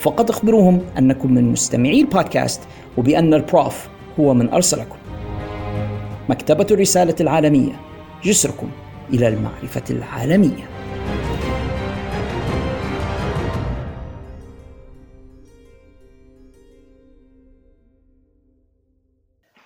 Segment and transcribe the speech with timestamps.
[0.00, 2.62] فقط اخبروهم أنكم من مستمعي البودكاست
[2.98, 3.88] وبأن ال Prof
[4.20, 4.96] هو من أرسلكم.
[6.28, 7.80] مكتبة الرسالة العالمية
[8.24, 8.70] جسركم
[9.12, 10.70] إلى المعرفة العالمية.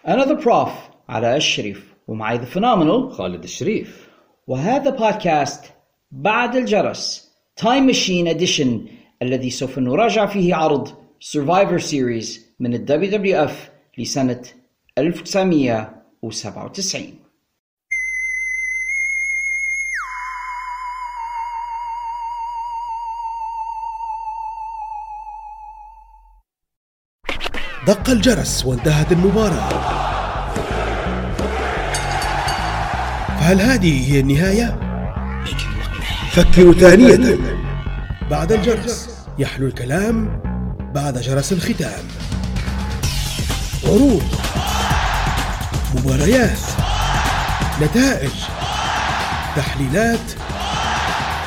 [0.09, 0.73] أنا The Prof
[1.09, 4.09] على الشريف ومعي The Phenomenal خالد الشريف.
[4.47, 5.65] وهذا بودكاست
[6.11, 8.87] بعد الجرس Time Machine Edition
[9.23, 10.89] الذي سوف نراجع فيه عرض
[11.21, 12.29] Survivor Series
[12.61, 13.53] من ال WWF
[13.99, 14.43] لسنة
[14.99, 17.25] 1997
[27.87, 29.69] دق الجرس وانتهت المباراة.
[33.41, 34.79] فهل هذه هي النهاية؟
[36.33, 37.39] فكروا ثانية.
[38.31, 39.09] بعد الجرس.
[39.39, 40.41] يحلو الكلام
[40.95, 42.05] بعد جرس الختام.
[43.85, 44.23] عروض.
[45.95, 46.59] مباريات.
[47.83, 48.31] نتائج.
[49.57, 50.33] تحليلات.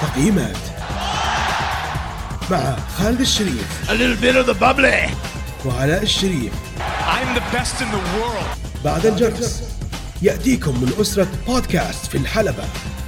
[0.01, 0.57] تقييمات.
[2.51, 3.89] مع خالد الشريف.
[3.89, 5.11] A little bit of the bubbly.
[5.65, 6.53] وعلاء الشريف.
[6.79, 8.83] I'm the best in the world.
[8.85, 9.63] بعد الجرس.
[10.21, 12.63] يأتيكم من أسرة بودكاست في الحلبة.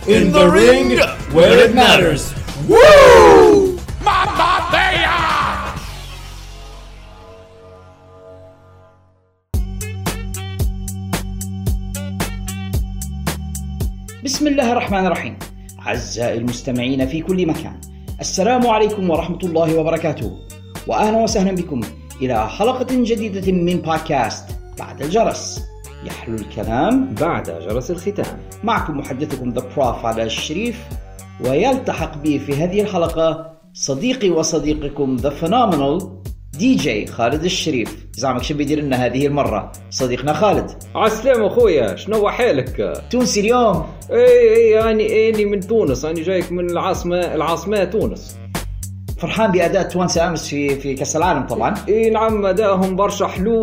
[0.08, 1.00] In the ring
[1.34, 2.22] where it matters.
[2.70, 3.29] Woo!
[14.24, 15.40] بسم الله الرحمن الرحيم
[15.88, 17.82] أعزائي المستمعين في كل مكان
[18.20, 20.38] السلام عليكم ورحمة الله وبركاته
[20.88, 21.82] وأهلا وسهلا بكم
[22.22, 24.46] إلى حلقة جديدة من بودكاست
[24.80, 25.66] بعد الجرس
[26.04, 30.80] يحلو الكلام بعد جرس الختام معكم محدثكم The Prof على الشريف
[31.46, 36.22] ويلتحق بي في هذه الحلقة صديقي وصديقكم The Phenomenal
[36.54, 38.08] DJ خالد الشريف.
[38.14, 40.72] زعمك شو بيدير لنا هذه المرة؟ صديقنا خالد.
[40.96, 43.86] عسلامة اخويا شنو حالك؟ تونسي اليوم.
[44.12, 48.38] إي إي يعني إني من تونس أنا جايك من العاصمة العاصمة تونس.
[49.18, 51.76] فرحان بأداء توانسة أمس في في كأس العالم طبعا.
[51.88, 53.62] إي نعم ادائهم برشا حلو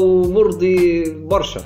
[0.00, 1.60] ومرضي برشا.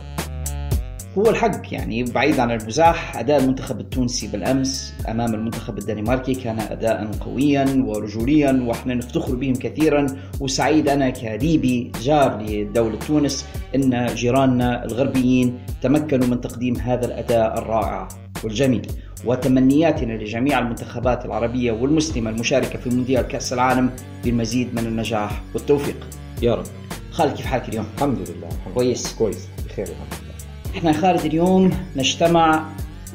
[1.19, 7.11] هو الحق يعني بعيد عن المزاح أداء المنتخب التونسي بالأمس أمام المنتخب الدنماركي كان أداء
[7.21, 10.07] قويا ورجوليا وإحنا نفتخر بهم كثيرا.
[10.41, 18.09] وسعيد أنا كليبي جار لدولة تونس أن جيراننا الغربيين تمكنوا من تقديم هذا الأداء الرائع
[18.45, 18.87] والجميل.
[19.25, 23.91] وتمنياتنا لجميع المنتخبات العربية والمسلمة المشاركة في مونديال كأس العالم
[24.25, 26.07] بالمزيد من النجاح والتوفيق.
[26.43, 26.67] يا رب.
[27.11, 29.15] خالد كيف حالك اليوم؟ الحمد لله الحمد كويس.
[29.15, 29.49] كويس.
[29.67, 30.24] بخير الحمد لله.
[30.77, 32.69] إحنا خالد اليوم نجتمع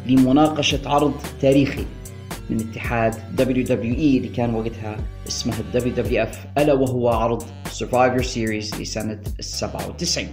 [0.05, 1.85] لمناقشة عرض تاريخي
[2.49, 4.97] من اتحاد WWE اللي كان وقتها
[5.27, 7.43] اسمها ال WWF ألا وهو عرض
[7.79, 10.27] Survivor Series لسنة ال 97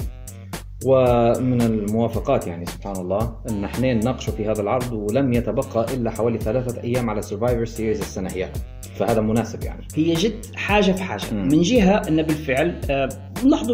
[0.84, 6.38] ومن الموافقات يعني سبحان الله أن إحنا نناقشوا في هذا العرض ولم يتبقى إلا حوالي
[6.38, 8.48] ثلاثة أيام على Survivor Series السنة هي.
[8.96, 9.88] فهذا مناسب يعني.
[9.94, 11.22] هي جد حاجة في حاجة.
[11.32, 11.48] مم.
[11.48, 13.08] من جهة أن بالفعل آه،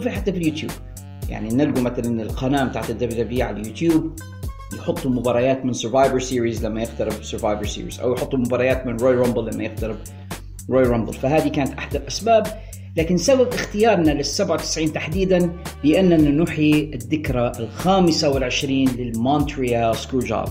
[0.01, 0.73] فيه حتى في اليوتيوب.
[1.29, 4.13] يعني نلقوا مثلا القناة بتاعت ال WWE على اليوتيوب
[4.79, 9.55] يحطوا مباريات من Survivor Series لما يقترب Survivor Series أو يحطوا مباريات من Royal Rumble
[9.55, 9.97] لما يقترب
[10.71, 12.47] Royal Rumble فهذه كانت أحد الأسباب.
[12.97, 15.53] لكن سبب اختيارنا لل 97 تحديدا
[15.85, 20.45] لأننا نحيي الذكرى الخامسة والعشرين لل Montreal Screwjob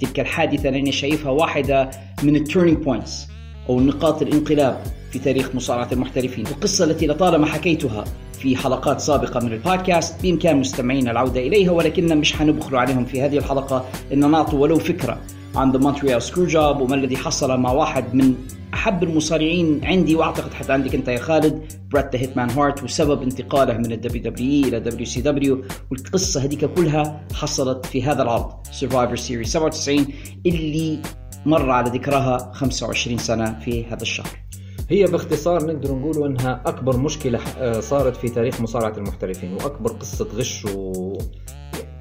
[0.00, 1.90] تلك الحادثة لأني شايفها واحدة
[2.22, 3.26] من ال turning points
[3.68, 6.46] أو نقاط الانقلاب في تاريخ مصارعة المحترفين.
[6.46, 8.04] القصة التي لطالما حكيتها
[8.38, 13.38] في حلقات سابقة من البودكاست بإمكان مستمعينا العودة إليها ولكننا مش حنبخل عليهم في هذه
[13.38, 15.20] الحلقة إن نعطوا ولو فكرة
[15.54, 18.34] عن The Montreal Screwjob وما الذي حصل مع واحد من
[18.74, 23.78] أحب المصارعين عندي وأعتقد حتى عندك أنت يا خالد بريت The Hitman هارت وسبب انتقاله
[23.78, 29.16] من الدبليو دبليو إلى دبليو سي دبليو والقصة هذيك كلها حصلت في هذا العرض Survivor
[29.16, 30.06] Series 97
[30.46, 30.98] اللي
[31.46, 34.45] مر على ذكرها 25 سنة في هذا الشهر.
[34.90, 40.28] هي باختصار نقدر نقول إنها أكبر مشكلة آه، صارت في تاريخ مصارعة المحترفين وأكبر قصة
[40.34, 41.18] غش و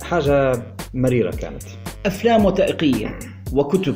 [0.03, 1.63] حاجة مريرة كانت.
[2.05, 3.19] أفلام وثائقيه
[3.53, 3.95] وكتب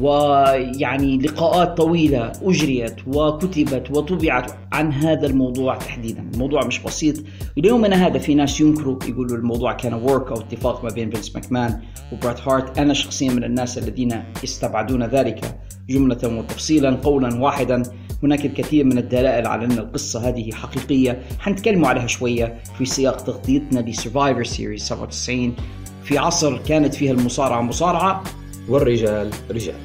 [0.00, 6.30] ويعني لقاءات طويلة أجريت وكتبت وطبعت عن هذا الموضوع تحديدا.
[6.34, 7.16] الموضوع مش بسيط.
[7.58, 11.80] ليومنا هذا في ناس ينكروا يقولوا الموضوع كان work أو اتفاق ما بين فينس ماكمان
[12.12, 12.78] وبريت هارت.
[12.78, 15.60] أنا شخصيا من الناس الذين يستبعدون ذلك.
[15.88, 17.82] جملة وتفصيلا قولا واحدا.
[18.22, 21.22] هناك الكثير من الدلائل على أن القصة هذه حقيقية.
[21.40, 25.56] حنتكلم عليها شوية في سياق تغطيتنا ل Survivor Series 97
[26.02, 28.24] في عصر كانت فيها المصارعة مصارعة.
[28.68, 29.76] والرجال رجال.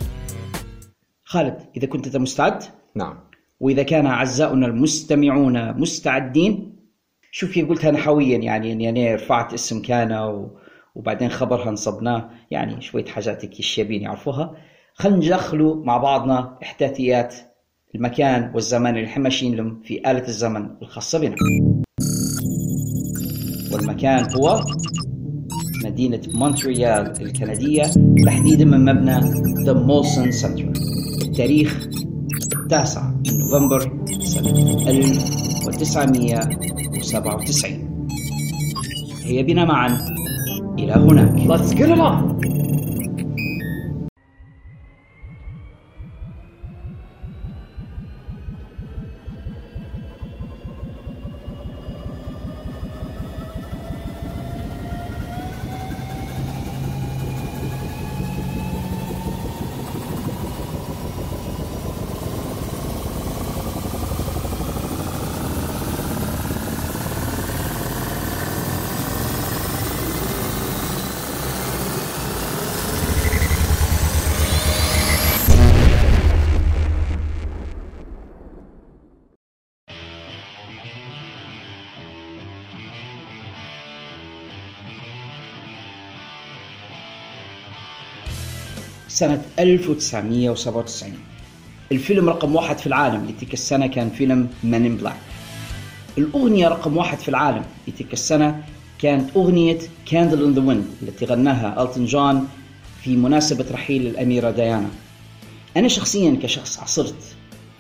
[1.24, 2.64] خالد إذا كنت أنت مستعد؟
[2.96, 3.20] نعم.
[3.60, 6.76] وإذا كان أعزاؤنا المستمعون مستعدين
[7.32, 10.60] شوف كيف قلتها نحويا يعني أنا رفعت اسم كان و...
[10.96, 14.56] وبعدين خبرها نصبناه يعني شوية حاجات هيك الشيابين يعرفوها.
[15.02, 17.36] خلينا ندخلوا مع بعضنا إحداثيات
[17.96, 21.36] المكان والزمان اللي إحنا ماشيين لهم في آلة الزمن الخاصة بنا.
[23.74, 24.60] والمكان هو
[25.86, 27.84] مدينة مونتريال الكندية
[28.26, 29.20] تحديدا من مبنى
[29.66, 30.72] The Molson Centre
[31.22, 31.88] التاريخ
[32.56, 33.82] التاسع من نوفمبر
[34.24, 34.50] سنة
[34.90, 37.90] 1997
[39.24, 40.06] هيا بنا معا
[40.80, 41.48] إلى هناك.
[41.48, 42.39] Let's get it on.
[89.20, 91.14] سنة 1997
[91.92, 95.16] الفيلم رقم واحد في العالم لتلك السنة كان فيلم Men in Black
[96.18, 98.64] الأغنية رقم واحد في العالم لتلك السنة
[99.00, 102.48] كانت أغنية Candle in the Wind التي غناها إلتون جون
[103.04, 104.90] في مناسبة رحيل الأميرة ديانا.
[105.78, 107.36] أنا شخصيا كشخص عاصرت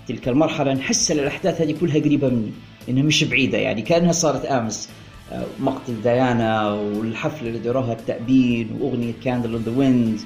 [0.07, 2.51] تلك المرحلة نحس الأحداث هذه كلها قريبة مني.
[2.89, 4.89] إنها مش بعيدة يعني كأنها صارت أمس
[5.31, 10.19] آه، مقتل ديانا والحفلة اللي داروها التأبين وأغنية Candle in the Wind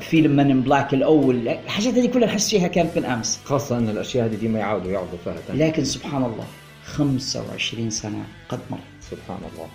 [0.00, 1.48] فيلم Men in Black الأول.
[1.48, 3.40] الحاجات هذه كلها نحس فيها كانت من أمس.
[3.44, 5.58] خاصة أن الأشياء هذه ديما يعاودوا يعودوا فيها تاني.
[5.58, 6.44] لكن سبحان الله
[6.84, 8.80] 25 سنة قد مرت
[9.10, 9.66] سبحان الله.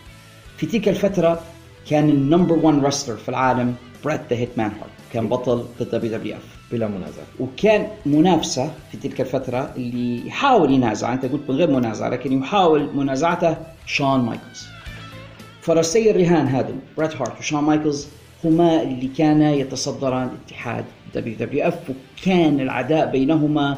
[0.58, 1.42] في تلك الفترة
[1.90, 3.76] كان ال number 1 wrestler في العالم
[4.06, 7.22] بريت The Hitman هارت كان بطل ال WWF بلا منازع.
[7.40, 11.14] وكان منافسه في تلك الفترة اللي يحاول ينازع.
[11.14, 14.68] أنت قلت من غير منازعه لكن يحاول منازعته شون مايكلز.
[15.62, 18.08] فرسي الرهان هذا بريت هارت وشون مايكلز
[18.44, 20.86] هما اللي كانا يتصدران اتحاد
[21.16, 23.78] WWF وكان العداء بينهما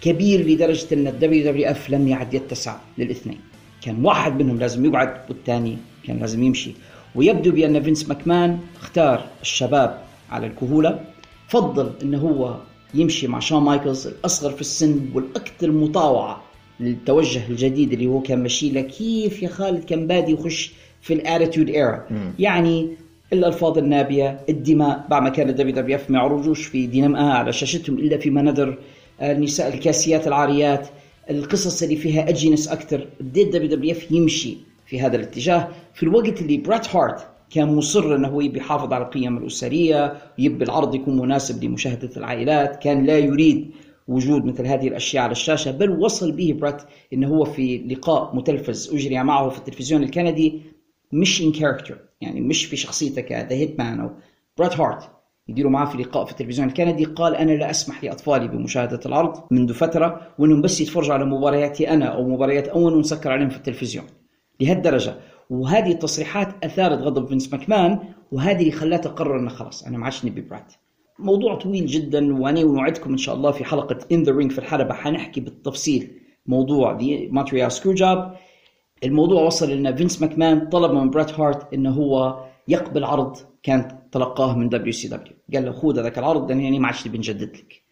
[0.00, 3.40] كبير لدرجة أن ال WWF لم يعد يتسع للاثنين.
[3.82, 6.72] كان واحد منهم لازم يقعد والثاني كان لازم يمشي.
[7.14, 9.98] ويبدو بأن فينس ماكمان اختار الشباب
[10.30, 11.00] على الكهولة.
[11.48, 12.56] فضل انه هو
[12.94, 16.42] يمشي مع شون مايكلز الأصغر في السن والأكثر مطاوعة
[16.80, 21.20] للتوجه الجديد اللي هو كان ماشي له كيف يا خالد كان بادي يخش في ال
[21.20, 22.06] Attitude Era
[22.38, 22.90] يعني
[23.32, 28.18] الألفاظ النابية الدماء بعد ما كان ال WWF ما يعرضوش في الدماء على شاشتهم إلا
[28.18, 28.78] فيما ندر
[29.22, 30.88] النساء الكاسيات العاريات
[31.30, 35.68] القصص اللي فيها جنس أكثر بديت WWF يمشي في هذا الاتجاه.
[35.94, 40.64] في الوقت اللي بريت هارت كان مصر إنه هو يبي يحافظ على القيم الأسرية يبي
[40.64, 42.82] العرض يكون مناسب لمشاهدة العائلات.
[42.82, 43.70] كان لا يريد
[44.08, 48.94] وجود مثل هذه الأشياء على الشاشة بل وصل به بريت إنه هو في لقاء متلفز
[48.94, 50.60] أجري معه في التلفزيون الكندي.
[51.12, 54.10] مش in character يعني مش في شخصيته ك The Hitman أو
[54.58, 55.10] بريت هارت
[55.48, 59.74] يديروا معاه في لقاء في التلفزيون الكندي قال أنا لا أسمح لأطفالي بمشاهدة العرض منذ
[59.74, 64.04] فترة وإنهم بس يتفرجوا على مبارياتي أنا أو مباريات أوين ونسكر عليهم في التلفزيون.
[64.60, 65.14] لهالدرجة.
[65.50, 67.98] وهذه التصريحات أثارت غضب فينس ماكمان
[68.32, 70.72] وهذه اللي خلاته قرر إنه خلاص أنا ما عادش نبي بريت
[71.18, 74.94] موضوع طويل جدا وأنا ونوعدكم إن شاء الله في حلقة In the Ring في الحلبة
[74.94, 76.10] حنحكي بالتفصيل
[76.46, 78.36] موضوع The Montreal Screwjob
[79.04, 84.58] الموضوع وصل إن فينس ماكمان طلب من بريت هارت إنه هو يقبل عرض كان تلقاه
[84.58, 87.82] من WCW قال له خذ هذاك العرض لأن يعني ما عادش نبي نجدد لك.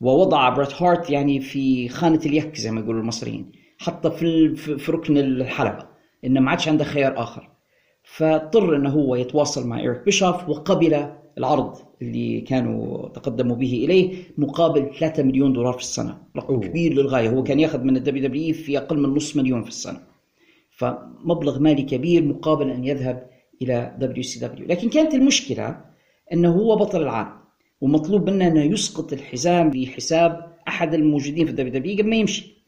[0.00, 5.18] ووضع بريت هارت يعني في خانة اليك زي ما يقولوا المصريين حطه في في ركن
[5.18, 5.86] الحلبة
[6.24, 7.50] انه ما عادش عنده خيار آخر.
[8.02, 14.90] فاضطر إنه هو يتواصل مع إيريك بيشوف وقبل العرض اللي كانوا تقدموا به إليه مقابل
[14.98, 16.62] 3 مليون دولار في السنة رقم أوه.
[16.62, 17.30] كبير للغاية.
[17.30, 20.00] هو كان ياخذ من ال WWF أقل من نصف مليون في السنة.
[20.78, 23.30] فمبلغ مالي كبير مقابل أن يذهب
[23.62, 25.80] إلى WCW لكن كانت المشكلة
[26.32, 27.38] أنه هو بطل العام
[27.80, 32.58] ومطلوب منه انه يسقط الحزام بحساب أحد الموجودين في الدبليو دبليو قبل ما يمشي.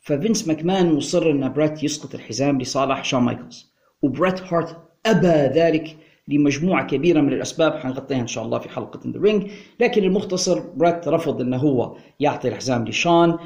[0.00, 5.96] ففينس ماكمان مصر أن بريت يسقط الحزام لصالح شون مايكلز وبريت هارت أبى ذلك
[6.28, 7.74] لمجموعة كبيرة من الأسباب.
[7.74, 12.48] حنغطيها إن شاء الله في حلقة The Ring لكن المختصر بريت رفض أنه هو يعطي
[12.48, 13.38] الحزام لشون.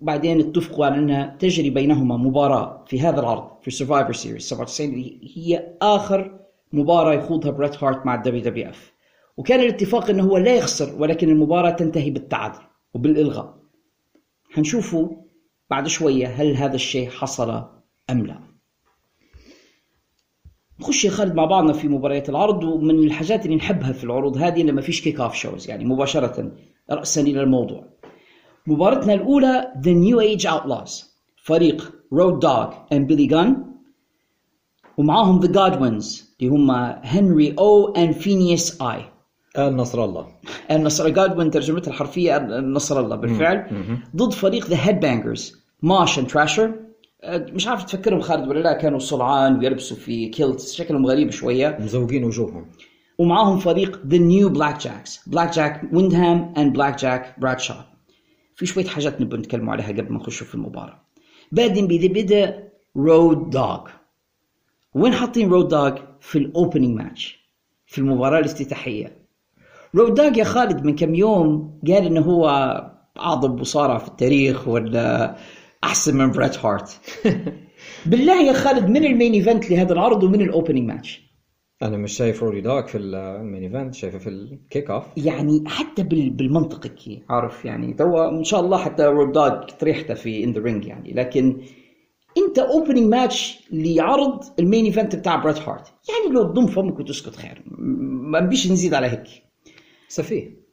[0.00, 5.76] بعدين اتفقوا على انها تجري بينهما مباراة في هذا العرض في Survivor Series 97 هي
[5.82, 6.40] آخر
[6.72, 8.92] مباراة يخوضها بريت هارت مع ال WWF
[9.36, 12.60] وكان الاتفاق أنه هو لا يخسر ولكن المباراة تنتهي بالتعادل
[12.94, 13.58] وبالإلغاء.
[14.50, 15.08] حنشوفوا
[15.70, 17.64] بعد شوية هل هذا الشيء حصل
[18.10, 18.38] أم لا.
[20.80, 24.60] نخش يا خالد مع بعضنا في مباريات العرض ومن الحاجات اللي نحبها في العروض هذه
[24.60, 26.52] انه ما فيش kick-off shows يعني مباشرة
[26.90, 27.93] راسا إلى الموضوع.
[28.66, 31.04] مباراتنا الأولى The New Age Outlaws
[31.36, 33.64] فريق Road Dogg and Billy Gunn
[34.98, 36.70] ومعاهم The Godwins اللي هم
[37.04, 39.04] Henry O and Phineas I
[39.58, 40.26] آل نصر الله.
[40.70, 43.66] آل نصر جادوين ترجمتها الحرفية نصر الله بالفعل.
[44.16, 46.74] ضد فريق The Headbangers Mosh and Thrasher
[47.28, 51.78] مش عارف تفكرهم خالد ولا لا كانوا صلعان ويلبسوا في kilts شكلهم غريب شوية.
[51.80, 52.66] مزوقين وجوههم.
[53.18, 57.93] ومعاهم فريق The New Black Jacks Black Jack Windham and Black Jack Bradshaw.
[58.54, 61.00] في شوية حاجات نبغى نتكلم عليها قبل ما نخش في المباراة.
[61.52, 63.88] بادئ ذي بدء Road Dogg
[64.94, 67.50] وين حاطين Road Dogg في ال opening match
[67.86, 69.18] في المباراة الافتتاحية.
[69.94, 72.48] Road Dogg يا خالد من كم يوم قال إنه هو
[73.18, 75.36] أعظم مصارع في التاريخ ولا
[75.84, 77.00] أحسن من بريت هارت
[78.06, 81.23] بالله يا خالد من ال main event لهذا العرض ومن ال opening match
[81.84, 86.90] أنا مش شايف Road Dogg في المين ايفنت شايفه في ال kick-off يعني حتى بالمنطق
[87.30, 91.12] عارف يعني تو إن شاء الله حتى Road Dogg تريحته في in the ring يعني.
[91.12, 91.62] لكن
[92.38, 97.36] أنت opening match لعرض ال main event بتاع بريت هارت يعني لو تضم فمك وتسكت
[97.36, 97.62] خير.
[97.68, 99.28] ما بيش نزيد على هيك.
[100.08, 100.64] سفيه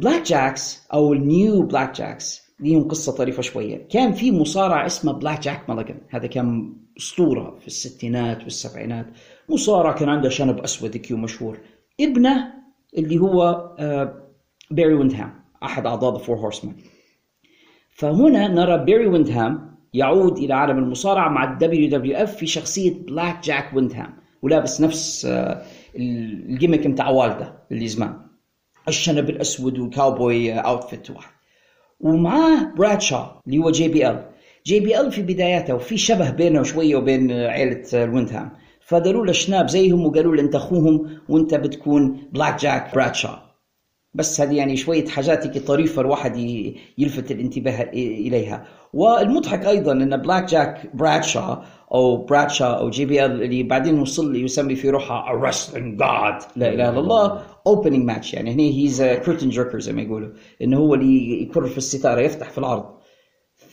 [0.00, 3.88] Black Jacks أو ال New Black Jacks ليهم قصة طريفة شوية.
[3.88, 9.06] كان في مصارع اسمه Blackjack Mulligan هذا كان أسطورة في الستينات والسبعينات.
[9.48, 11.58] مصارع كان عنده شنب أسود كيو مشهور.
[12.00, 12.54] ابنه
[12.98, 13.70] اللي هو
[14.70, 16.74] بيري آه، ويندهام أحد أعضاء The Four Horsemen
[17.90, 23.74] فهنا نرى بيري ويندهام يعود إلى عالم المصارعة مع ال WWF في شخصية Black Jack
[23.74, 25.62] Windham ولابس نفس آه،
[25.96, 28.20] ال gimmick بتاع والده اللي زمان.
[28.88, 31.30] الشنب الأسود و cowboy outfit واحد.
[32.00, 34.24] ومعاه Bradshaw اللي هو جي بي ال
[34.66, 38.52] جي بي ال في بداياته وفي شبه بينه شوية وبين عائله الويندهام
[38.88, 43.42] فداروا له شناب زيهم وقالوا له انت اخوهم وانت بتكون Black Jack Bradshaw
[44.14, 46.36] بس هذه يعني شوية حاجات طريفة الواحد
[46.98, 48.66] يلفت الانتباه إليها.
[48.92, 51.64] والمضحك أيضا أن Black Jack Bradshaw
[51.94, 56.48] أو Bradshaw أو JBL اللي بعدين وصل يسمي في a wrestling god.
[56.56, 57.42] لا إله إلا الله.
[57.68, 60.28] Opening match يعني هنا he's curtain jerker زي ما يقولوا.
[60.62, 62.95] إنه هو اللي يكر في الستارة يفتح في العرض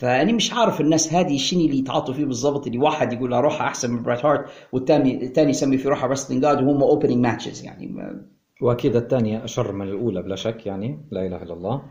[0.03, 3.91] فأنا مش عارف الناس هذه شنو اللي يتعاطوا فيه بالضبط اللي واحد يقول روحها أحسن
[3.91, 7.95] من بريت هارت والثاني الثاني يسمي في روحها wrestling god وهم opening matches يعني.
[8.62, 11.81] وأكيد الثانية أشر من الأولى بلا شك يعني لا إله إلا الله.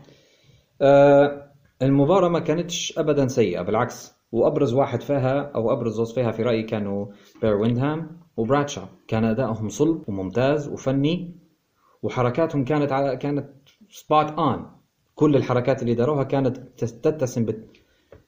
[0.81, 1.51] آه
[1.81, 6.63] المباراة ما كانتش ابدا سيئة بالعكس وأبرز واحد فيها أو أبرز زوز فيها في رأيي
[6.63, 7.05] كانوا
[7.41, 11.35] بيري ويندهام و Bradshaw كان أدائهم صلب وممتاز وفني
[12.03, 13.49] وحركاتهم كانت على كانت
[13.89, 14.65] spot on
[15.15, 17.45] كل الحركات اللي داروها كانت تتسم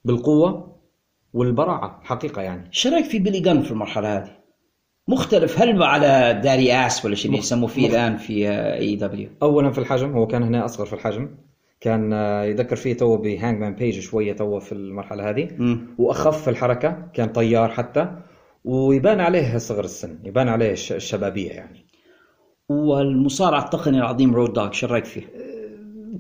[0.06, 0.76] بالقوة
[1.34, 2.68] والبراعة حقيقة يعني.
[2.72, 4.32] شو رأيك في بيلي جان في المرحلة هذه؟
[5.08, 9.78] مختلف هلبا على Daddy Ass ولا شيء اللي يسموه فيه الآن في AEW اولا في
[9.78, 11.30] الحجم هو كان هنا أصغر في الحجم
[11.82, 15.50] كان آه، يذكر فيه تو ب Hangman Page شوية تو في المرحلة هذه
[15.98, 18.16] وأخف في الحركة كان طيار حتى
[18.66, 21.86] ويبان عليه صغر السن يبان عليه الشبابية يعني.
[22.70, 25.24] والمصارع التقني العظيم Road Dogg شو رأيك فيه؟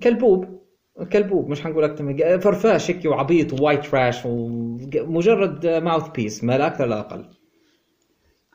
[0.03, 0.54] كلبوب
[1.03, 6.67] كلبوب مش حنقول أكثر من فرفاش هيك وعبيط و white trash ومجرد mouthpiece ما لا
[6.67, 7.25] أكثر لا أقل.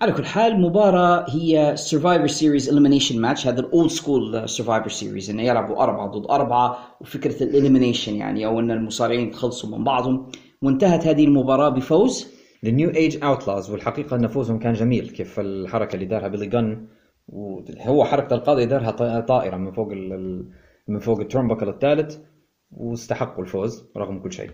[0.01, 5.31] على كل حال مباراة هي Survivor Series elimination match هذا ال old school Survivor Series
[5.31, 10.27] إنه يلعبوا أربعة ضد أربعة وفكرة ال elimination يعني أو إن المصارعين يتخلصوا من بعضهم.
[10.63, 12.27] وانتهت هذه المباراة بفوز
[12.65, 16.87] ال New Age Outlaws والحقيقة إن فوزهم كان جميل كيف الحركة اللي دارها Billy Gunn
[17.29, 20.51] وهو حركة القاضي دارها ط- طائرة من فوق ال-
[20.89, 22.17] من فوق الترمبكل الثالث.
[22.73, 24.51] واستحقوا الفوز رغم كل شيء.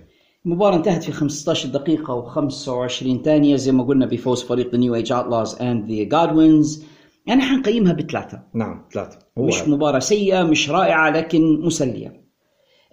[0.46, 3.56] المباراة انتهت في 15 دقيقة و25 ثانية.
[3.56, 6.84] زي ما قلنا بفوز فريق New Age Outlaws and the Godwins.
[7.26, 8.42] يعني حنقيمها بثلاثة.
[8.54, 9.18] نعم ثلاثة.
[9.38, 9.70] هو مش هذا.
[9.70, 12.26] مباراة سيئة مش رائعة لكن مسلية.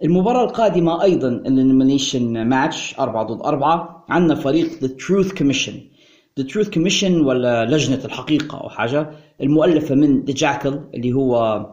[0.04, 5.72] المباراة القادمة أيضا elimination match أربعة ضد أربعة عندنا فريق The Truth Commission.
[6.40, 9.10] The Truth Commission ولا لجنة الحقيقة أو حاجة.
[9.40, 11.66] المؤلفة من The Jackal اللي هو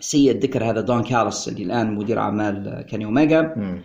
[0.00, 3.80] سيء الذكر هذا دون كارلس اللي الآن مدير أعمال Kenny Omega مم.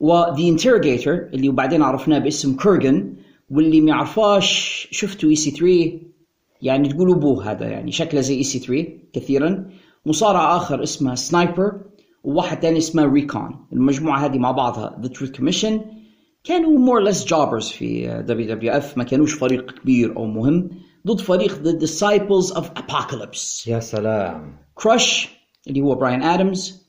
[0.00, 3.14] و The Interrogator اللي بعدين عرفناه باسم Kurrgan
[3.50, 6.00] واللي ما يعرفاش شفتوا EC3
[6.62, 9.70] يعني تقولوا ابوه هذا يعني شكله زي EC3 كثيرا.
[10.06, 11.80] مصارع آخر اسمه سنايبر
[12.24, 15.80] وواحد ثاني اسمه ريكون المجموعة هذه مع بعضها The Truth Commission
[16.44, 20.70] كانوا more or less jobbers في WWF ما كانوش فريق كبير أو مهم.
[21.06, 24.56] ضد فريق The Disciples of Apocalypse يا سلام.
[24.74, 25.28] كراش
[25.68, 26.86] اللي هو براين ادمز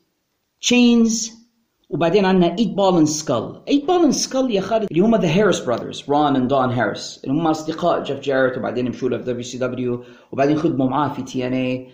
[0.62, 1.44] تشينز
[1.90, 5.28] وبعدين عندنا Eight Ball and Skull Eight Ball and Skull يا خالد اللي هم the
[5.28, 9.24] Harris Brothers رون and دون هاريس اللي هم أصدقاء جيف جاريت وبعدين مشوا له في
[9.24, 11.88] WCW وبعدين خدموا معاه في TNA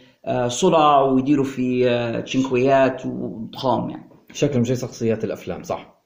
[0.48, 4.10] صلع ويديروا في آه، تشينكويات وضخام يعني.
[4.34, 6.04] شكلهم زي شخصيات الأفلام صح؟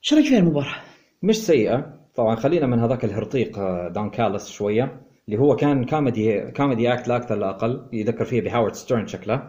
[0.00, 0.74] شو رأيك في المباراة؟
[1.22, 1.96] مش سيئة.
[2.14, 5.00] طبعا خلينا من هذاك الهرطيق آه، دون كالس شوية.
[5.28, 9.48] اللي هو كان comedy comedy act لا أكثر لا أقل يذكر فيه بهاورد ستيرن شكله.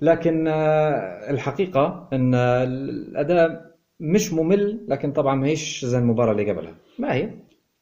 [0.00, 6.50] لكن آه، الحقيقة إن آه، الأداء مش ممل لكن طبعا ما هيش زي المباراه اللي
[6.50, 6.74] قبلها.
[6.98, 7.30] ما هي؟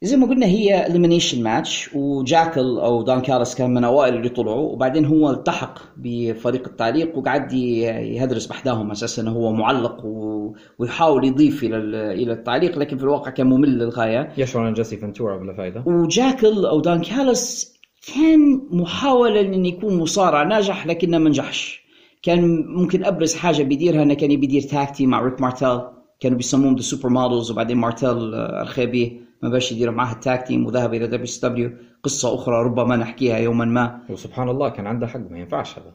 [0.02, 4.72] زي ما قلنا هي elimination match وجاكل أو دون كالس كان من أوائل اللي طلعوا
[4.72, 11.76] وبعدين هو التحق بفريق التعليق وقعد يهدرس بحداهم أساسا هو معلق و- ويحاول يضيف إلى
[11.76, 14.32] ال- إلى التعليق لكن في الواقع كان ممل للغاية.
[14.36, 17.74] يشعر إن جيسي فنتورا بلا فائده وجاكل أو دان كالس
[18.14, 21.82] كان محاولة إن يكون مصارع ناجح لكنه ما نجحش.
[22.22, 25.80] كان ممكن أبرز حاجة بيديرها إنه كان بيدير tag team مع ريك مارتيل.
[26.20, 30.40] كانوا بيسموهم The Super Models وبعدين مارتيل آه، الخيبي ما باش يدير معاه ال tag
[30.40, 31.70] team وذهب إلى WCW
[32.02, 34.00] قصة أخرى ربما نحكيها يوما ما.
[34.10, 35.94] وسبحان الله كان عنده حق ما ينفعش هذا.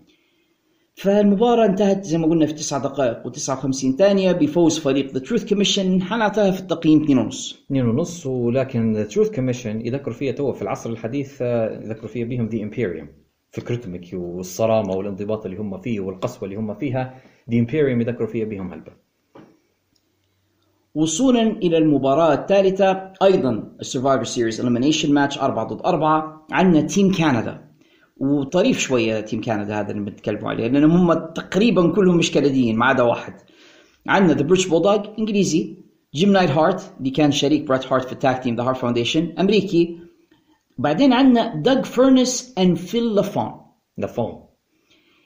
[0.95, 6.01] فالمباراة انتهت زي ما قلنا في 9 دقائق و59 ثانية بفوز فريق The Truth Commission
[6.01, 11.37] حنعطيها في التقييم 2.5 اثنين ونص ولكن Truth Commission يذكروا فيها تو في العصر الحديث
[11.41, 13.07] آه، يذكروا فيها بهم the Imperium
[13.49, 18.45] فكرتهم هيك والصرامة والانضباط اللي هم فيه والقسوة اللي هم فيها the Imperium يذكروا فيها
[18.45, 19.02] بهم هلبة
[20.95, 27.11] وصولا إلى المباراة الثالثة أيضا ال Survivor Series elimination match 4 ضد 4 عندنا team
[27.11, 27.73] كندا
[28.17, 32.85] وطريف شوية team كندا هذا اللي بنتكلموا عليه لأن هم تقريبا كلهم مش كنديين ما
[32.85, 33.33] عدا واحد.
[34.07, 35.77] عندنا The British Bulldog إنجليزي
[36.15, 39.33] جيم نايت هارت اللي كان شريك بريت هارت في ال tag team The Hart Foundation
[39.39, 39.99] أمريكي.
[40.77, 43.51] بعدين عندنا دوغ فيرنس and فيل لافون
[43.97, 44.43] لفون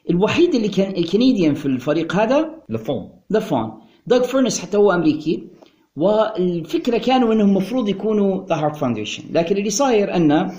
[0.09, 3.71] الوحيد اللي كان الكنديان في الفريق هذا لفون ذا فون
[4.07, 5.56] دوغ فيرنس حتى هو أمريكي.
[5.97, 10.51] والفكرة كانوا إنهم المفروض يكونوا The Hart Foundation لكن اللي صاير أن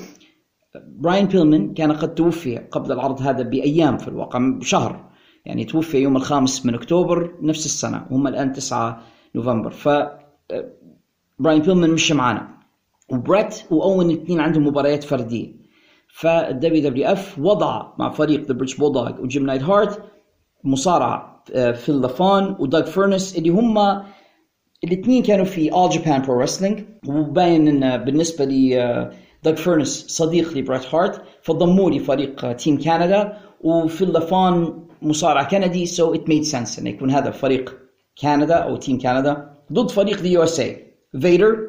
[0.77, 5.09] براين بيلمن كان قد توفي قبل العرض هذا بأيام في الواقع بشهر.
[5.45, 9.03] يعني توفي يوم الخامس من أكتوبر نفس السنة هم الآن 9
[9.35, 9.71] نوفمبر.
[9.71, 9.89] ف
[11.39, 12.49] براين بيلمن مش معانا.
[13.09, 15.53] وبريت واون الاثنين عندهم مباريات فردية.
[16.15, 20.03] فال WWF وضع مع فريق The British Bulldog وجيم نايت هارت
[20.65, 24.03] مصارع آه، فيل لافون ودوغ فيرنس اللي هم
[24.85, 29.13] الاثنين كانوا في All Japan Pro Wrestling وباين إن بالنسبة لي آه،
[29.45, 36.15] دوغ فيرنس صديق لبريت هارت فضموه لفريق آه، team كندا وفيل لافون مصارع كندي so
[36.15, 37.79] it made sense انه يكون هذا فريق
[38.23, 41.69] كندا أو team كندا ضد فريق the USA فيدر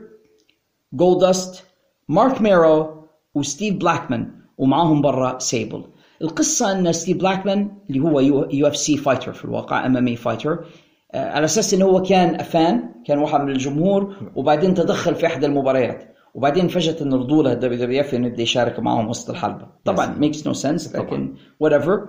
[0.93, 1.63] جولدست
[2.09, 5.83] مارك ميرو وستيف بلاكمان ومعاهم برا سيبل
[6.21, 10.65] القصة إن ستيف بلاكمان اللي هو UFC fighter في الواقع MMA fighter
[11.13, 16.15] على أساس انه هو كان fan كان واحد من الجمهور وبعدين تدخل في إحدى المباريات.
[16.33, 19.65] وبعدين فجأة انه رضوا له ال WWF إنه يبدأ يشارك معاهم وسط الحلبة.
[19.85, 22.07] طبعا makes no sense لكن whatever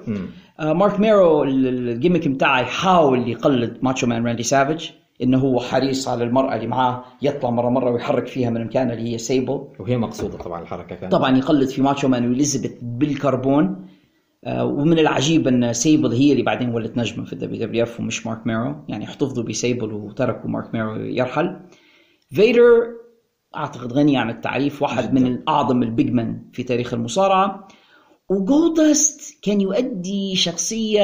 [0.60, 4.90] مارك ميرو ال- ال- ال gimmick بتاعه يحاول يقلد ماتشو مان راندي سافيج
[5.22, 9.12] إنه هو حريص على المرأة اللي معاه يطلع مرة مرة ويحرك فيها من مكانها اللي
[9.12, 11.12] هي سيبل وهي مقصودة طبعا الحركة كانت.
[11.12, 13.64] طبعا يقلد في ماتشو مان وإليزابيث بالكربون.
[13.64, 13.99] آه،
[14.48, 18.74] ومن العجيب أن سيبل هي اللي بعدين ولت نجمة في ال WWF ومش مارك ميرو.
[18.88, 21.60] يعني احتفظوا بسيبل وتركوا مارك ميرو يرحل.
[22.30, 22.62] فيدر
[23.56, 27.68] أعتقد غني عن التعريف واحد من الأعظم ال big man في تاريخ المصارعة.
[28.28, 31.00] وجولدست كان يؤدي شخصية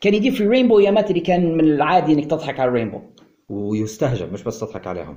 [0.00, 3.00] كان يدير في رينبو ايامات اللي كان من العادي إنك تضحك على الرينبو
[3.48, 5.16] ويستهجن مش بس تضحك عليهم.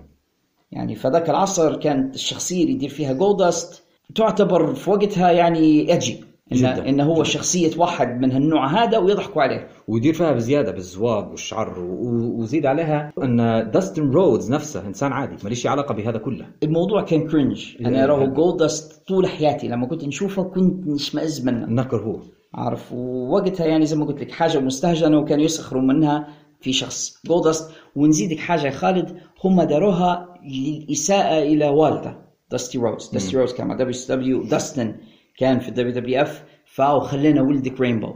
[0.71, 6.23] يعني في ذاك العصر كانت الشخصية اللي يدير فيها جولدست تعتبر في وقتها يعني أجي
[6.51, 6.89] إن, جداً.
[6.89, 9.67] إن هو شخصية واحد من هالنوع هذا ويضحكوا عليه.
[9.87, 13.37] ويدير فيها بزيادة بالزواج والشعر وزيد عليها إن
[13.73, 16.45] داستن رودز نفسه إنسان عادي ماليش علاقة بهذا كله.
[16.63, 18.03] الموضوع كان cringe أنا إيه.
[18.03, 21.65] اراه جولدست طول حياتي لما كنت نشوفه كنت نشمئز منه.
[21.65, 22.19] النكر هو.
[22.53, 26.27] عارف ووقتها يعني زي ما قلت لك حاجة مستهجنة وكانوا يسخروا منها
[26.61, 32.26] في شخص جولدست ونزيدك حاجة يا خالد هم داروها للإساءة إلى والده.
[32.51, 34.95] داستي روز داستي روز كان مع WCW داستن
[35.37, 38.13] كان في ال WWF فاو خلينا ولدك rainbow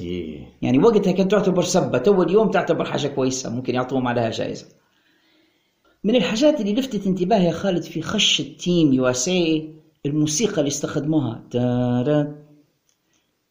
[0.00, 0.48] إيه.
[0.62, 1.98] يعني وقتها كانت تعتبر سبة.
[1.98, 3.50] تو اليوم تعتبر حاجة كويسة.
[3.50, 4.66] ممكن يعطوهم عليها جائزة.
[6.04, 9.68] من الحاجات اللي لفتت انتباهي يا خالد في خش ال team USA
[10.06, 11.44] الموسيقى اللي استخدموها.
[11.50, 12.34] تارا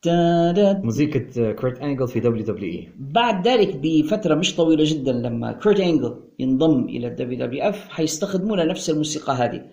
[0.01, 0.73] تارا.
[0.73, 1.19] موسيقى
[1.53, 2.89] كيرت إنجل في WWE.
[2.99, 8.89] بعد ذلك بفترة مش طويلة جدا لما كورت إنجل ينضم إلى ال WWF حيستخدمون نفس
[8.89, 9.65] الموسيقى هذه.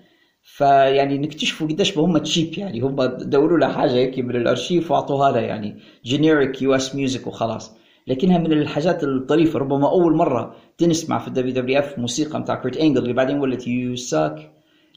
[0.56, 5.40] فيعني نكتشفوا قديش هم cheap يعني هم دوروا لها حاجة هيك من الأرشيف وأعطوها لها
[5.40, 7.76] يعني generic US music وخلاص.
[8.06, 13.02] لكنها من الحاجات الطريفة ربما أول مرة تنسمع في ال WWF موسيقى متاع كورت إنجل
[13.02, 14.52] اللي بعدين ولت you suck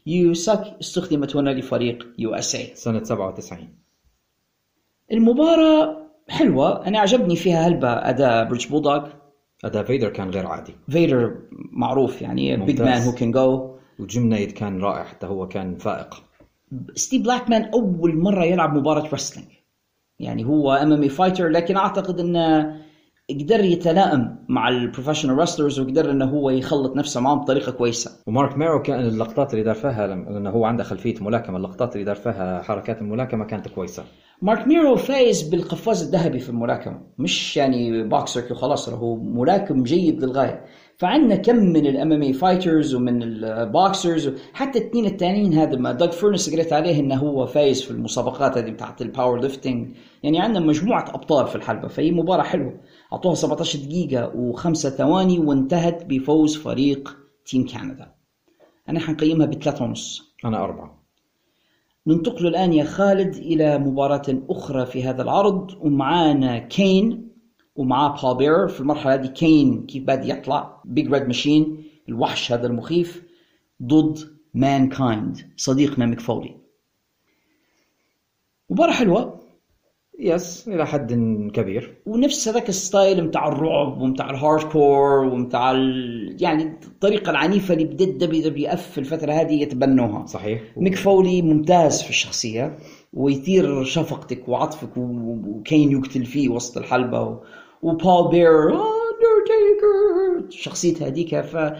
[0.05, 3.69] you suck استخدمت هنا لفريق USA سنة 97
[5.11, 5.97] المباراة
[6.29, 9.07] حلوة أنا عجبني فيها هلبة أداء بريتش بولدوغ
[9.65, 10.75] أداء فيدر كان غير عادي.
[10.89, 11.35] فيدر
[11.71, 12.81] معروف يعني big.
[12.81, 13.70] man هو كان جو
[14.01, 16.23] وجيم نايد كان رائع حتى هو كان فائق.
[16.95, 19.47] ستيف بلاكمان أول مرة يلعب مباراة wrestling
[20.19, 22.77] يعني هو MMA fighter لكن أعتقد إنه
[23.29, 28.11] قدر يتلائم مع ال professional wrestlers وقدر إنه هو يخلط نفسه معهم بطريقة كويسة.
[28.27, 31.57] ومارك ميرو كان اللقطات اللي دار فيها لأنه هو عنده خلفية ملاكمة.
[31.57, 34.03] اللقطات اللي دار فيها حركات الملاكمة كانت كويسة.
[34.41, 37.01] مارك ميرو فايز بالقفاز الذهبي في الملاكمة.
[37.17, 40.65] مش يعني بوكسر وخلاص هو ملاكم جيد للغاية.
[41.01, 46.11] فعندنا كم من ال MMA fighters ومن ال boxers حتى الاثنين الثانيين هذا ما دوغ
[46.11, 50.65] فيرنس قريت عليه إنه هو فايز في المسابقات هذه بتاعت ال power lifting يعني عندنا
[50.65, 52.73] مجموعة أبطال في الحلبة فهي مباراة حلوة.
[53.13, 58.11] أعطوها 17 دقيقة وخمسة ثواني وانتهت بفوز فريق team كندا
[58.89, 60.35] أنا حنقيمها بثلاثة ونص.
[60.45, 61.03] أنا أربعة.
[62.07, 67.30] ننتقل الآن يا خالد إلى مباراة أخرى في هذا العرض ومعانا كين
[67.75, 69.27] ومعاه بول بيرر في المرحلة هذه.
[69.27, 70.81] كين كيف بادي يطلع.
[70.85, 73.23] Big Red Machine الوحش هذا المخيف
[73.83, 74.19] ضد
[74.53, 76.55] مان كايند صديقنا ميك فولي
[78.69, 79.41] مباراة حلوة.
[80.19, 81.13] yes إلى حد
[81.53, 82.01] كبير.
[82.05, 86.37] ونفس هذاك ال style متاع الرعب ومتاع ال hardcore ومتاع ال...
[86.39, 90.25] يعني الطريقة العنيفة اللي بدت WWF في الفترة هذه يتبنوها.
[90.25, 90.61] صحيح.
[90.77, 92.77] ميك فولي ممتاز في الشخصية
[93.13, 97.39] ويثير شفقتك وعطفك وكين يقتل فيه وسط الحلبة.
[97.81, 101.73] وبول بيرر اندرتيكر شخصيته هذيك ف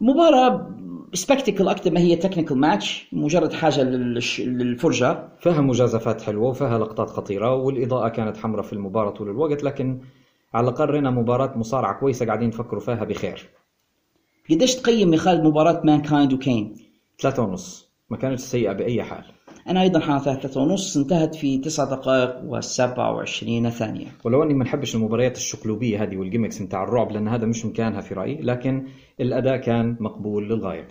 [0.00, 0.70] مباراة
[1.14, 4.40] spectacle أكثر ما هي technical match مجرد حاجة لل show...
[4.40, 5.28] للفرجة.
[5.40, 10.00] فيها مجازفات حلوة وفيها لقطات خطيرة والإضاءة كانت حمراء في المباراة طول الوقت لكن
[10.54, 13.48] على الأقل رينا مباراة مصارعة كويسة قاعدين نفكروا فيها بخير.
[14.50, 16.76] قديش تقيم يا خالد مباراة مان كايند وكين؟
[17.20, 17.88] ثلاثة ونص.
[18.10, 19.24] ما كانتش سيئة بأي حال.
[19.68, 24.06] أنا أيضا حاطها ثلاثة ونص انتهت في تسع دقائق وسبعة وعشرين ثانية.
[24.24, 28.00] ولو أني ما نحبش المباريات الشقلوبيه هذه وال gimmicks نتاع الرعب لأن هذا مش مكانها
[28.00, 28.86] في رأيي لكن
[29.20, 30.88] الأداء كان مقبول للغاية.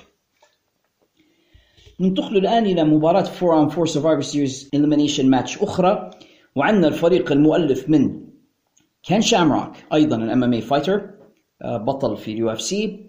[1.99, 6.09] ننتقل الآن إلى مباراة 4 on 4 Survivor Series Elimination Match أخرى
[6.55, 8.21] وعندنا الفريق المؤلف من
[9.03, 11.09] كين شامروك أيضا ال MMA fighter
[11.63, 13.06] بطل في ال UFC.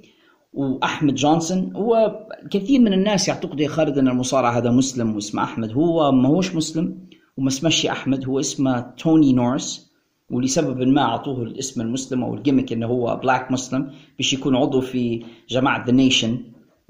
[0.53, 5.73] وأحمد جونسون هو كثير من الناس يعتقدوا يا خالد أن المصارع هذا مسلم واسمه أحمد.
[5.73, 9.89] هو ما هوش مسلم وما اسمش أحمد هو اسمه توني نورس
[10.31, 14.81] ولسبب ما أعطوه الاسم المسلم أو ال gimmick إنه هو black Muslim باش يكون عضو
[14.81, 16.43] في جماعة The Nation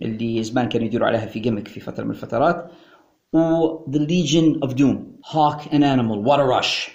[0.03, 2.71] اللي زمان كانوا يديروا عليها في gimmick في فترة من الفترات
[3.33, 6.91] و Legion of Doom Hawk and Animal What a Rush.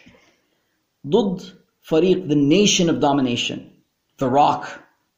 [1.08, 1.42] ضد
[1.82, 3.58] فريق The Nation of Domination
[4.24, 4.66] The Rock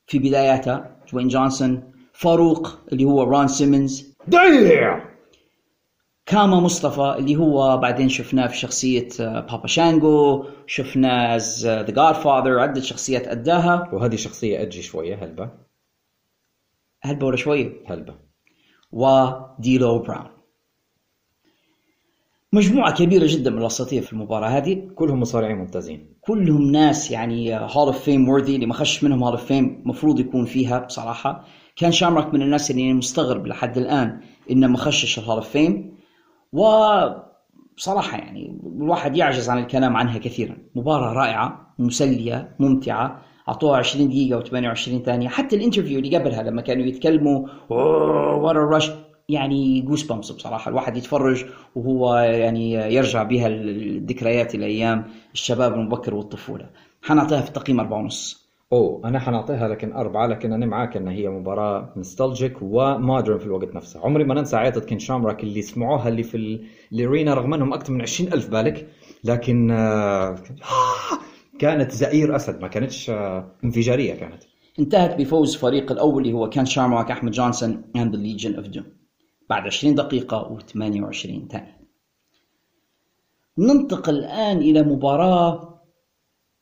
[0.08, 4.16] في بداياتها دواين جونسون فاروق اللي هو رون سيمنز
[6.26, 12.82] كاما مصطفى اللي هو بعدين شفناه في شخصية آه، بابا شانجو شفناه The Godfather عدة
[12.82, 13.90] شخصيات أداها.
[13.94, 15.50] وهذه شخصية edgy شوية هلبة
[17.02, 18.16] هلبة ولا شوية؟ هلبة
[18.92, 20.35] وديلو براون
[22.56, 26.14] مجموعة كبيرة جدا من الأساطير في المباراة هذه كلهم مصارعين ممتازين.
[26.22, 30.20] كلهم ناس يعني Hall of Fame worthy اللي ما خش منهم Hall of Fame المفروض
[30.20, 31.46] يكون فيها بصراحة.
[31.76, 34.20] كين شامروك من الناس اللي مستغرب لحد الآن
[34.52, 35.96] إنه ما خشش ال Hall of Fame
[36.54, 40.58] وبصراحة يعني الواحد يعجز عن الكلام عنها كثيرا.
[40.76, 45.28] مباراة رائعة مسلية ممتعة أعطوها 20 دقيقة و28 ثانية.
[45.28, 48.92] حتى ال interview اللي قبلها لما كانوا يتكلموا What a Rush
[49.30, 50.70] يعني goosebumps بصراحة.
[50.70, 56.70] الواحد يتفرج وهو يعني يرجع بها الذكريات الأيام الشباب المبكر والطفولة.
[57.02, 58.46] حنعطيها في التقييم أربعة ونص.
[58.72, 63.46] أوه أنا حنعطيها لكن أربعة لكن أنا معاك إن هي مباراة nostalgic و modern في
[63.46, 64.00] الوقت نفسه.
[64.06, 67.74] عمري ما ننسى عيطة كين شامروك اللي سمعوها اللي في ال- ال arena رغم أنهم
[67.74, 68.88] أكثر من 20 ألف بالك
[69.24, 70.36] لكن آه،
[71.60, 74.44] كانت زئير أسد ما كانتش آه، انفجارية كانت.
[74.80, 79.05] انتهت بفوز فريق الأول اللي هو كين شامروك أحمد جونسون and the Legion of Doom.
[79.50, 81.82] بعد 20 دقيقة و28 ثانية.
[83.58, 85.82] ننتقل الآن إلى مباراة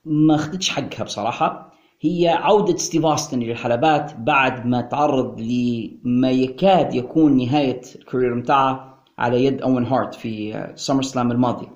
[0.06, 1.74] ما أخذتش حقها بصراحة.
[2.02, 9.04] هي عودة ستيف أوستن للحلبات بعد ما تعرض لما يكاد يكون نهاية ال career متاعه
[9.18, 11.68] على يد أوين هارت في SummerSlam الماضي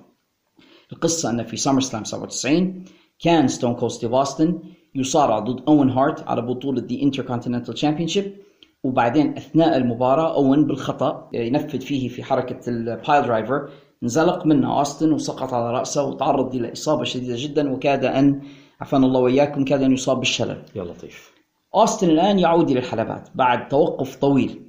[0.92, 2.84] القصة أن في SummerSlam 97
[3.20, 4.58] كان Stone Cold ستيف أوستن
[4.94, 8.36] يصارع ضد أوين هارت على بطولة The Intercontinental Championship
[8.84, 13.68] وبعدين أثناء المباراة أوين بالخطأ ينفذ فيه في حركة ال piledriver
[14.02, 18.40] انزلق منه أوستن وسقط على رأسه وتعرض إلى إصابة شديدة جدا وكاد أن
[18.80, 20.62] عفانا الله وإياكم كاد أن يصاب بالشلل.
[20.74, 21.32] يا لطيف.
[21.74, 24.62] أوستن الآن يعود إلى الحلبات بعد توقف طويل.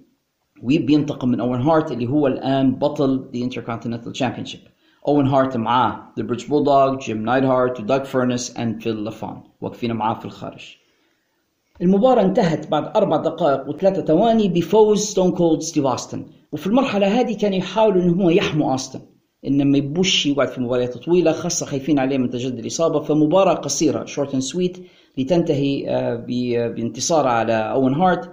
[0.63, 4.69] وبينتقم من أوين هارت اللي هو الآن بطل The Intercontinental Championship.
[5.07, 9.93] أوين هارت معاه The British Bulldog جيم نايت هارت ودوغ فيرنس and فيل لافون واقفين
[9.93, 10.78] معاه في الخارج.
[11.81, 17.37] المباراة انتهت بعد أربع دقائق وثلاثة ثواني بفوز Stone Cold ستيف أوستن وفي المرحلة هذه
[17.37, 18.99] كانوا يحاولوا إن هم يحموا أوستن
[19.47, 22.99] إن ما يبوش يقعد في مباريات طويلة خاصة خايفين عليه من تجدد الإصابة.
[22.99, 24.77] فمباراة قصيرة short and sweet
[25.17, 28.31] لتنتهي آه، ب- بانتصار على أوين هارت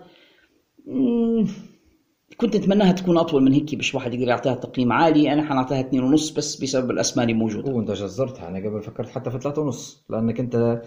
[2.37, 5.33] كنت أتمناها تكون أطول من هيك باش واحد يقدر يعطيها تقييم عالي.
[5.33, 7.73] أنا حنعطيها اثنين ونص بس بسبب الأسماء اللي موجودة.
[7.73, 8.49] وانت جزرتها.
[8.49, 10.83] أنا قبل فكرت حتى في ثلاثة ونص لأنك أنت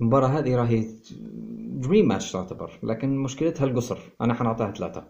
[0.00, 0.88] المباراة هذه راهي
[1.68, 3.98] dream match تعتبر لكن مشكلتها القصر.
[4.20, 5.04] أنا حنعطيها ثلاثة.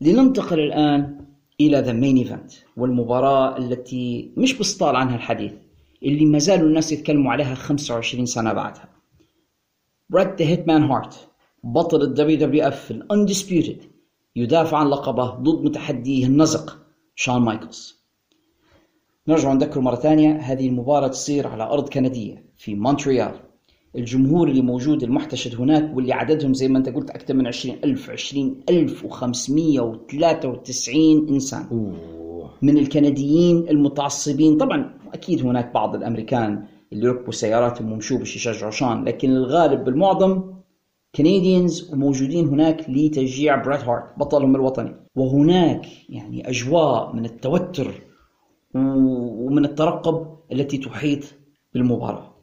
[0.00, 1.26] لننتقل الآن
[1.60, 5.52] إلى the main event والمباراة التي مش بسطل عنها الحديث
[6.02, 8.88] اللي ما زالوا الناس يتكلموا عليها 25 سنة بعدها.
[10.10, 11.28] بريت the Hitman هارت
[11.64, 13.82] بطل الدبليو دبليو اف ال undisputed
[14.36, 16.78] يدافع عن لقبه ضد متحديه النزق
[17.14, 17.96] شون مايكلز
[19.28, 22.45] نرجع نذكر مرة ثانية هذه المباراة تصير على أرض كندية.
[22.56, 23.32] في مونتريال.
[23.96, 28.10] الجمهور اللي موجود المحتشد هناك واللي عددهم زي ما أنت قلت أكثر من 20 ألف
[28.10, 30.96] 20 ألف و593
[31.30, 31.66] إنسان.
[31.70, 32.16] أوه.
[32.62, 34.56] من الكنديين المتعصبين.
[34.56, 40.42] طبعا أكيد هناك بعض الأمريكان اللي ركبوا سياراتهم ومشوا باش يشجعوا شان لكن الغالب بالمعظم
[41.14, 44.94] Canadians وموجودين هناك لتشجيع بريت هارت بطلهم الوطني.
[45.16, 47.92] وهناك يعني أجواء من التوتر
[48.74, 51.20] ومن الترقب التي تحيط
[51.74, 52.35] بالمباراة.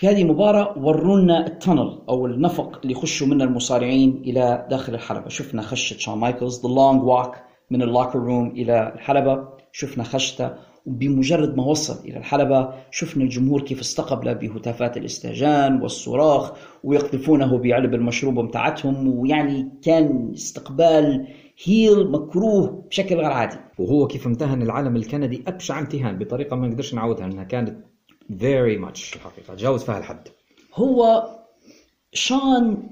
[0.00, 5.28] في هذه المباراة ورونا ال tunnel أو النفق اللي يخشوا منه المصارعين إلى داخل الحلبة.
[5.28, 7.36] شفنا خشة شون مايكلز The Long Walk
[7.70, 9.48] من ال locker room إلى الحلبة.
[9.72, 10.50] شفنا خشتة
[10.86, 12.68] وبمجرد ما وصل إلى الحلبة.
[12.90, 16.52] شفنا الجمهور كيف استقبله بهتافات الاستهجان والصراخ
[16.84, 19.18] ويقذفونه بعلب المشروب متاعتهم.
[19.18, 21.26] ويعني كان استقبال
[21.64, 23.56] هيل مكروه بشكل غير عادي.
[23.78, 27.89] وهو كيف امتهن العالم الكندي أبشع امتهان بطريقة ما نقدرش نعودها انها كانت
[28.30, 30.28] very much الحقيقة تجاوز فيها الحد.
[30.74, 31.28] هو
[32.12, 32.90] شان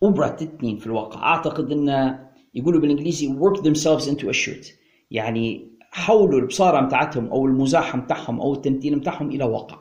[0.00, 1.22] وبرات الاثنين في الواقع.
[1.22, 4.66] أعتقد انه يقولوا بالإنجليزي work themselves into a shoot
[5.10, 9.78] يعني حولوا البصارة متاعتهم أو المزاح متاعهم أو التمثيل متاعهم إلى واقع.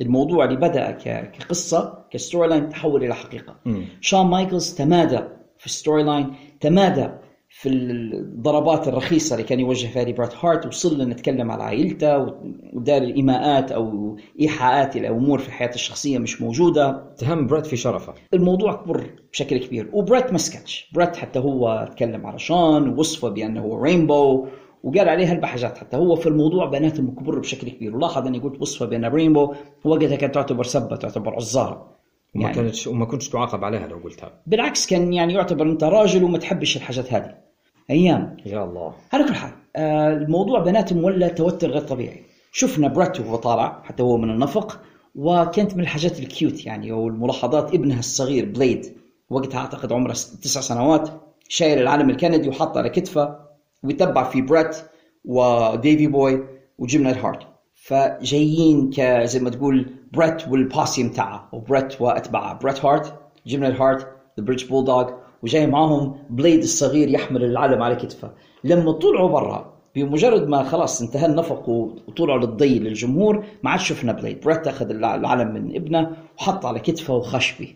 [0.00, 0.90] الموضوع اللي بدأ
[1.22, 3.56] كقصة ك storyline تحول إلى حقيقة.
[3.64, 3.84] مم.
[4.00, 5.18] شون مايكلز تمادى
[5.58, 7.08] في ال storyline تمادى
[7.50, 12.18] في الضربات الرخيصة اللي كان يوجه فيها بريت هارت وصل لنا نتكلم على عائلته
[12.74, 17.12] ودار الإيماءات أو إيحاءات إلى أمور في حياته الشخصية مش موجودة.
[17.14, 18.14] اتهم بريت في شرفه.
[18.34, 20.90] الموضوع كبر بشكل كبير وبريت ما سكتش.
[20.94, 24.46] بريت حتى هو تكلم على شون ووصفه بأنه هو rainbow
[24.82, 25.78] وقال عليه هلبة حاجات.
[25.78, 27.96] حتى هو في الموضوع بيناتهم كبر بشكل كبير.
[27.96, 31.97] ولاحظ أني قلت وصفه بانه rainbow وقتها كانت تعتبر سبة تعتبر عزارة.
[32.34, 34.32] وما يعني- كانتش وما كنتش تعاقب عليها لو قلتها.
[34.46, 37.34] بالعكس كان يعني يعتبر أنت راجل وما تحبش الحاجات هذه.
[37.90, 38.36] أيام.
[38.46, 38.92] يا الله.
[39.12, 42.22] على كل حال آه، الموضوع بيناتهم ولا توتر غير طبيعي.
[42.52, 44.80] شفنا بريت وهو طالع حتى هو من النفق
[45.14, 48.86] وكانت من الحاجات ال cute يعني أو الملاحظات ابنه الصغير بليد
[49.30, 51.10] وقتها أعتقد عمره تسع سنوات
[51.48, 53.36] شايل العلم الكندي وحاطه على كتفه
[53.82, 54.76] ويتبع في بريت
[55.24, 56.44] وديفي بوي
[56.78, 58.90] وجيم نايت هارت فجايين
[59.24, 63.14] زي ما تقول بريت وال posse متاعه وبريت واتباعه بريت هارت
[63.46, 64.00] جيم هارت
[64.38, 65.10] the British Bulldog
[65.42, 68.30] وجاي معاهم بليد الصغير يحمل العلم على كتفه.
[68.64, 74.40] لما طلعوا برا بمجرد ما خلاص انتهى النفق وطلعوا للضي للجمهور ما عاد شفنا بليد
[74.40, 77.74] بريت أخذ العلم من ابنه وحط على كتفه وخش به.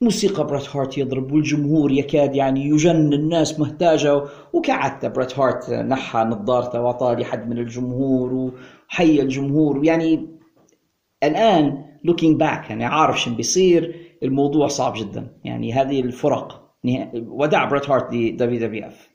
[0.00, 6.80] موسيقى بريت هارت يضرب والجمهور يكاد يعني يجن الناس مهتاجة وكعادته بريت هارت نحى نظارته
[6.80, 9.84] وأعطاه لحد من الجمهور وحيا الجمهور.
[9.84, 10.28] يعني
[11.22, 15.26] الآن looking back يعني عارف شو بيصير الموضوع صعب جدا.
[15.44, 16.62] يعني هذه الفيرويل
[17.14, 19.12] ودع بريت هارت لدبليو دبليو اف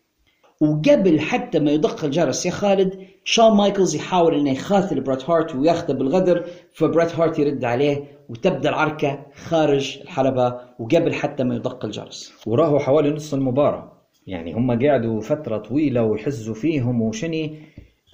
[0.62, 5.93] وقبل حتى ما يدق الجرس يا خالد شون مايكلز يحاول إنه يخاثل بريت هارت وياخذه
[5.93, 12.80] بالغدر فبريت هارت يرد عليه وتبدأ العركة خارج الحلبة وقبل حتى ما يدق الجرس وراهوا
[12.80, 13.91] حوالي نص المباراة.
[14.28, 17.60] يعني هم قعدوا فترة طويلة ويحزوا فيهم وشني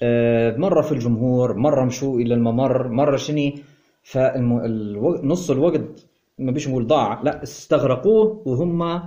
[0.02, 3.54] آه، مرة في الجمهور مرة مشوا إلى الممر مرة شني
[4.04, 6.06] فنص الوقت
[6.38, 7.22] ما بيش نقول ضاع.
[7.22, 9.02] لا استغرقوه وهم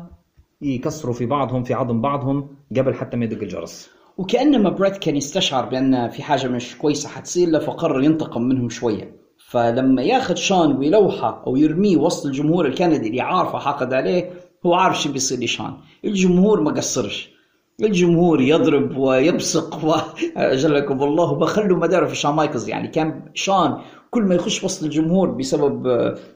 [0.62, 3.90] يكسروا في بعضهم في عظم بعضهم قبل حتى ما يدق الجرس.
[4.18, 9.16] وكأنما بريت كان يستشعر بأن في حاجة مش كويسة حتصير له فقرر ينتقم منهم شوية.
[9.38, 14.32] فلما ياخذ شان ويلوحه أو يرميه وسط الجمهور الكندي اللي عارفه حاقد عليه
[14.66, 15.74] هو عارف شو بيصير لشان.
[16.06, 17.37] الجمهور ما قصرش.
[17.84, 23.78] الجمهور يضرب ويبصق واجلكم الله وبخلوا مداره في شان مايكلز يعني كان شان
[24.12, 25.88] كل ما يخش وسط الجمهور بسبب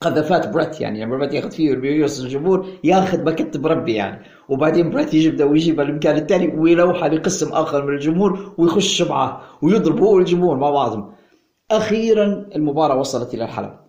[0.01, 0.81] قذفات بريت.
[0.81, 4.25] يعني لما بريت ياخذ فيه وسط الجمهور ياخذ باكت بربي يعني.
[4.49, 10.15] وبعدين بريت يجيب ويجيب المكان الثاني ويلوحه لقسم آخر من الجمهور ويخش معه ويضرب هو
[10.15, 11.13] والجمهور مع بعضهم.
[11.71, 13.79] أخيرا المباراة وصلت إلى الحلبة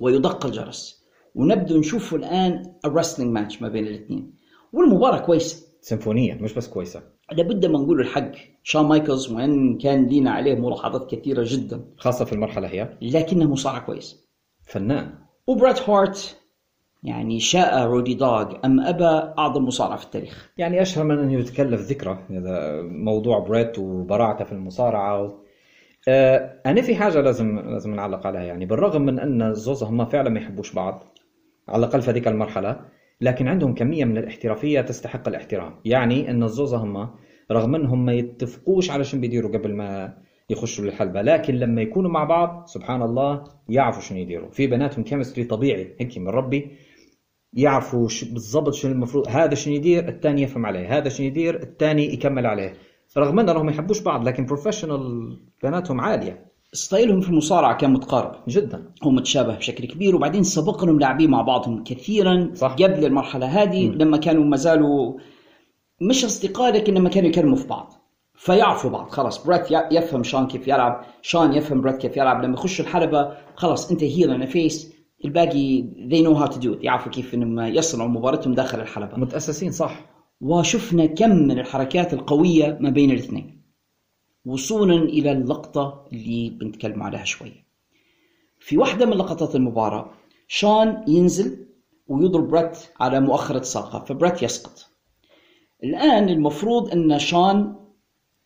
[0.00, 1.04] ويدق الجرس.
[1.34, 4.34] ونبدو نشوف الآن ال wrestling match ما بين الاثنين.
[4.72, 5.69] والمباراة كويسة.
[5.80, 7.02] سيمفونيه مش بس كويسة.
[7.32, 8.32] لابد ما نقول الحق.
[8.62, 11.84] شون مايكلز وإن كان لينا عليه ملاحظات كثيرة جدا.
[11.96, 12.98] خاصة في المرحلة هي.
[13.02, 14.28] لكنه مصارع كويس.
[14.64, 15.14] فنان.
[15.46, 16.36] وبريت هارت
[17.02, 20.52] يعني شاء Roddy Dog أم ابى أعظم مصارع في التاريخ.
[20.58, 25.22] يعني أشهر من انه يتكلف ذكرى هذا موضوع بريت وبراعته في المصارعة.
[25.22, 25.38] و...
[26.08, 28.42] آه أنا في حاجة لازم لازم نعلق عليها.
[28.42, 31.04] يعني بالرغم من أن الزوز هم فعلا ما يحبوش بعض
[31.68, 32.80] على الأقل في هذيك المرحلة
[33.20, 35.74] لكن عندهم كمية من الاحترافية تستحق الاحترام.
[35.84, 37.10] يعني إن الزوز هم
[37.50, 40.18] رغم انهم ما يتفقوش على شنو بيديروا قبل ما
[40.50, 44.50] يخشوا للحلبة لكن لما يكونوا مع بعض سبحان الله يعرفوا شنو يديروا.
[44.50, 46.70] في بناتهم كيمستري طبيعي هيك من ربي
[47.52, 52.46] يعرفوا بالضبط شنو المفروض هذا شنو يدير الثاني يفهم عليه هذا شنو يدير الثاني يكمل
[52.46, 52.72] عليه.
[53.18, 56.49] رغم انهم ما يحبوش بعض لكن بروفيشنال بناتهم عالية.
[56.72, 58.32] style هم في المصارعة كان متقارب.
[58.48, 58.84] جدا.
[59.02, 62.72] هو متشابه بشكل كبير وبعدين سبقهم لاعبين مع بعضهم كثيرا صح.
[62.72, 63.92] قبل المرحلة هذه م.
[63.92, 65.18] لما كانوا ما زالوا
[66.00, 67.92] مش أصدقاء لكن لما كانوا يكلموا في بعض
[68.34, 69.08] فيعرفوا بعض.
[69.10, 72.44] خلاص بريت يفهم شان كيف يلعب شان يفهم بريت كيف يلعب.
[72.44, 74.92] لما يخش الحلبة خلاص انت heel أنا face
[75.24, 76.84] الباقي they know how to do it.
[76.84, 79.16] يعرفوا كيف إنهم يصنعوا مباراتهم داخل الحلبة.
[79.16, 80.06] متأسسين صح.
[80.40, 83.59] وشفنا كم من الحركات القوية ما بين الاثنين.
[84.44, 87.64] وصولا إلى اللقطة اللي بنتكلم عليها شوي.
[88.58, 90.10] في واحدة من لقطات المباراة
[90.48, 91.66] شان ينزل
[92.08, 94.86] ويضرب بريت على مؤخرة ساقة فبريت يسقط.
[95.84, 97.74] الآن المفروض أن شان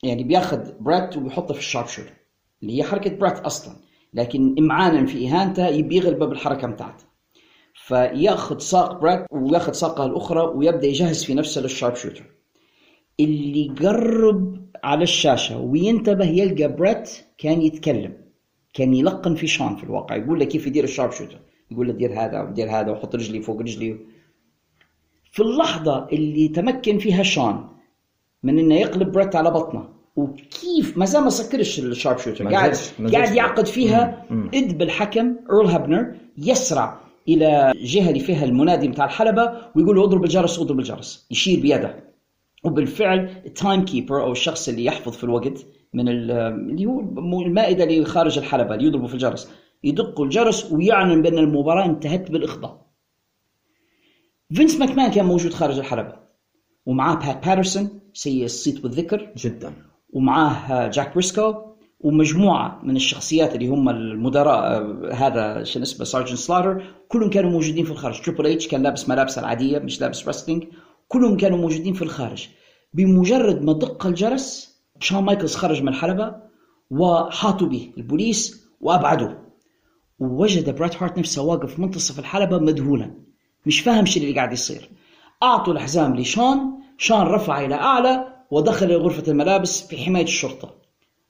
[0.03, 2.13] يعني بياخذ بريت وبيحطه في ال Sharpshooter
[2.63, 3.77] اللي هي حركة بريت أصلا
[4.15, 7.05] لكن إمعانا في إهانته يبي يغلبه بالحركة بتاعته
[7.75, 12.25] فياخذ ساق بريت وياخذ ساقة الأخرى ويبدأ يجهز في نفسه لل sharpshooter.
[13.21, 18.13] اللي قرب على الشاشة وينتبه يلقى بريت كان يتكلم
[18.75, 21.39] كان يلقن في شان في الواقع يقول له كيف يدير ال sharpshooter
[21.71, 23.97] يقول له دير هذا ودير هذا وحط رجلي فوق رجلي.
[25.33, 27.65] في اللحظة اللي تمكن فيها شان
[28.43, 32.77] من إنه يقلب بريت على بطنه وكيف ما زال ما سكرش ال sharpshooter قاعد
[33.13, 39.53] قاعد يعقد فيها إذ بالحكم إيرل هابنر يسرع إلى الجهه اللي فيها المنادي بتاع الحلبة
[39.77, 42.14] ويقول له اضرب الجرس اضرب الجرس يشير بيده.
[42.65, 47.01] وبالفعل ال timekeeper أو الشخص اللي يحفظ في الوقت من اللي هو
[47.43, 49.51] المائدة اللي خارج الحلبة اللي يضربوا في الجرس.
[49.85, 52.87] يدق الجرس ويعلن بأن المباراة انتهت بالإخضاع.
[54.55, 56.15] فينس ماكمان كان موجود خارج الحلبة.
[56.87, 59.33] ومعاه بات باترسون سيء الصيت والذكر.
[59.37, 59.73] جدا.
[60.13, 61.55] ومعاه جاك بريسكو
[62.01, 64.83] ومجموعة من الشخصيات اللي هم المدراء
[65.15, 68.21] هذا شو اسمه سارجنت سلاتر كلهم كانوا موجودين في الخارج.
[68.21, 70.65] تريبل اتش كان لابس ملابسه العادية مش لابس wrestling
[71.09, 72.49] كلهم كانوا موجودين في الخارج.
[72.95, 76.35] بمجرد ما دق الجرس شون مايكلز خرج من الحلبة
[76.91, 79.45] وحاطوا به البوليس وأبعدوه
[80.19, 83.11] ووجد بريت هارت نفسه واقف منتصف الحلبة مذهولا.
[83.67, 84.91] مش فاهم شو اللي قاعد يصير.
[85.43, 90.75] أعطوا الحزام لشان شان رفع إلى أعلى ودخل إلى غرفة الملابس في حماية الشرطة.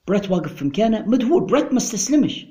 [0.09, 2.47] بريت واقف في مكانه مذهول بريت ما استسلمش.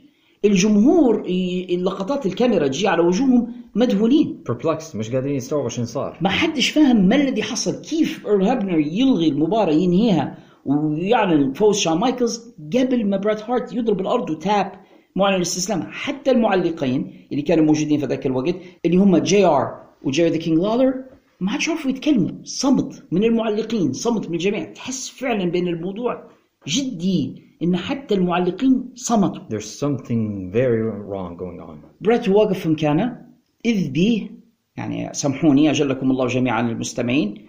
[0.46, 1.26] الجمهور
[1.70, 6.18] اللقطات الكاميرا تجي على وجوههم مذهولين perplexed مش قادرين يستوعبوا شو صار.
[6.22, 10.38] ما حدش فاهم ما الذي حصل كيف إيرل هابنر يلغي المباراة ينهيها.
[10.66, 14.72] ويعلن فوز شون مايكلز قبل ما بريت هارت يضرب الأرض و tap
[15.16, 15.84] معلن الاستسلام.
[15.92, 18.56] حتى المعلقين اللي كانوا موجودين في ذاك الوقت
[18.86, 20.94] اللي هم جي آر وجيري ذا كينج لالر
[21.40, 22.32] ما عادش عرفوا يتكلموا.
[22.44, 24.64] صمت من المعلقين صمت من الجميع.
[24.74, 26.24] تحس فعلا بين الموضوع
[26.68, 29.42] جدي إن حتى المعلقين صمتوا.
[29.50, 31.76] There's something very wrong going on.
[32.02, 33.33] بريت واقف في مكانه
[33.66, 34.30] إذ به
[34.78, 37.48] يعني سامحوني أجلكم الله جميعا المستمعين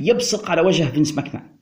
[0.00, 1.56] يبصق على وجه فينس ماكمان.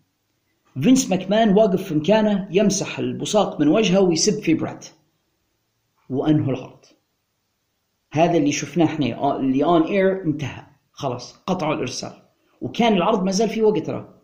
[0.81, 4.91] فينس ماكمان واقف في مكانه يمسح البصاق من وجهه ويسب في بريت
[6.11, 6.85] وأنهوا العرض
[8.13, 10.67] هذا اللي شفناه إحنا اللي on air انتهى.
[10.93, 12.13] خلاص قطعوا الإرسال.
[12.61, 14.15] وكان العرض ما زال في وقت ترى.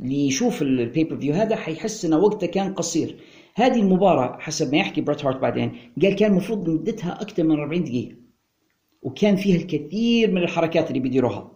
[0.00, 3.20] اللي يشوف ال pay-per-view هذا حيحس ان وقته كان قصير.
[3.54, 5.72] هذه المباراة حسب ما يحكي بريت هارت بعدين
[6.02, 8.16] قال كان المفروض مدتها أكثر من 40 دقيقة.
[9.02, 11.50] وكان فيها الكثير من الحركات اللي بيديروها.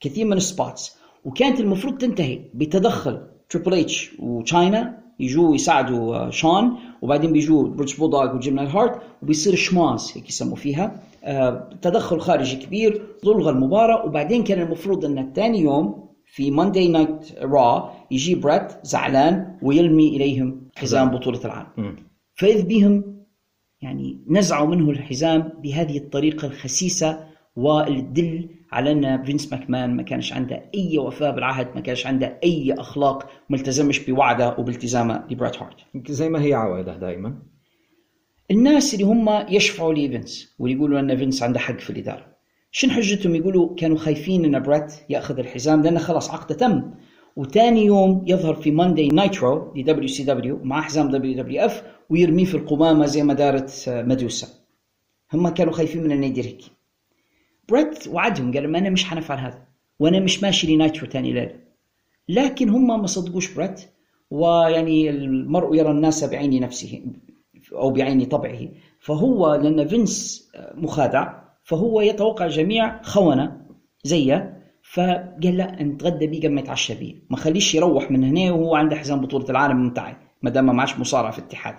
[0.00, 0.96] كثير من ال spots.
[1.24, 8.36] وكانت المفروض تنتهي بتدخل تريبل اتش وتشاينا يجوا يساعدوا آه، شون وبعدين بيجوا بريتش بولدوغ
[8.36, 11.02] وجيم هارت وبيصير schmozz هيك يسموا فيها.
[11.24, 17.38] آه، تدخل خارجي كبير تلغى المباراة وبعدين كان المفروض إن ثاني يوم في Monday Night
[17.42, 21.96] Raw يجي بريت زعلان ويرمي إليهم حزام بطولة العالم.
[22.34, 23.21] فإذ بهم
[23.82, 30.32] يعني نزعوا منه الحزام بهذه الطريقة الخسيسة واللي تدل على أن فينس ماكمان ما كانش
[30.32, 35.76] عنده أي وفاء بالعهد ما كانش عنده أي أخلاق ما التزمش بوعده وبالتزامه لبريت هارت.
[36.10, 37.42] زي ما هي عوايده دائما.
[38.50, 42.26] الناس اللي هم يشفعوا لفينس واللي يقولوا أن فينس عنده حق في الإدارة
[42.70, 46.94] شن حجتهم؟ يقولوا كانوا خايفين أن بريت يأخذ الحزام لأنه خلاص عقده تم.
[47.36, 53.22] وتاني يوم يظهر في Monday Nitro ل WCW مع حزام WWF ويرميه في القمامة زي
[53.22, 54.48] ما دارت آه، مادوسا
[55.32, 56.62] هم كانوا خايفين من انه يدير هيك
[57.68, 59.62] بريت وعدهم قال ما أنا مش حنفعل هذا
[59.98, 61.54] وأنا مش ماشي ل Nitro تاني ليله
[62.28, 63.80] لكن هم ما صدقوش بريت
[64.30, 67.02] ويعني المرء يرى الناس بعين نفسه
[67.72, 68.68] أو بعين طبعه.
[69.00, 73.66] فهو لأن فينس مخادع فهو يتوقع الجميع خونة
[74.04, 74.61] زيه.
[74.92, 77.14] فقال لا نتغدى بيه قبل ما يتعشى بيه.
[77.30, 80.98] ما خليش يروح من هنا وهو عنده حزام بطولة العالم ممتعي ما دام ما معش
[80.98, 81.74] مصارع في اتحاد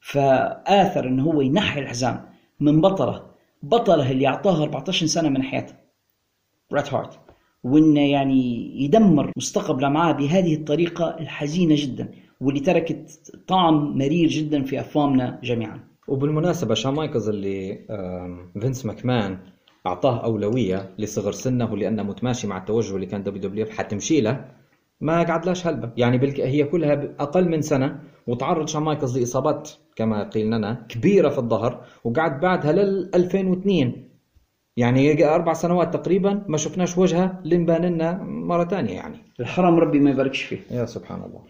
[0.00, 2.24] فآثر انه هو ينحي الحزام
[2.60, 3.26] من بطلة
[3.62, 5.74] بطلة اللي أعطاها 14 سنة من حياته.
[6.70, 7.18] بريت هارت
[7.64, 12.10] وانه يعني يدمر مستقبله معاه بهذه الطريقة الحزينة جدا
[12.40, 15.80] واللي تركت طعم مرير جدا في أفواهنا جميعا.
[16.08, 17.78] وبالمناسبة شون مايكلز اللي
[18.60, 19.38] فينس ماكمان
[19.86, 24.44] أعطاه أولوية لصغر سنه لأنه متماشي مع التوجه اللي كان WW حتمشي له
[25.00, 25.90] ما قعدلاش هلبة.
[25.96, 31.28] يعني بالك هي كلها أقل من سنة وتعرض شون مايكلز لإصابات كما قيل لنا كبيرة
[31.28, 34.06] في الظهر وقعد بعدها لل 2002
[34.76, 39.16] يعني أربع سنوات تقريبا ما شفناش وجهه لنبان لنا مرة تانية يعني.
[39.40, 40.58] الحرام ربي ما يباركش فيه.
[40.70, 41.40] يا سبحان الله.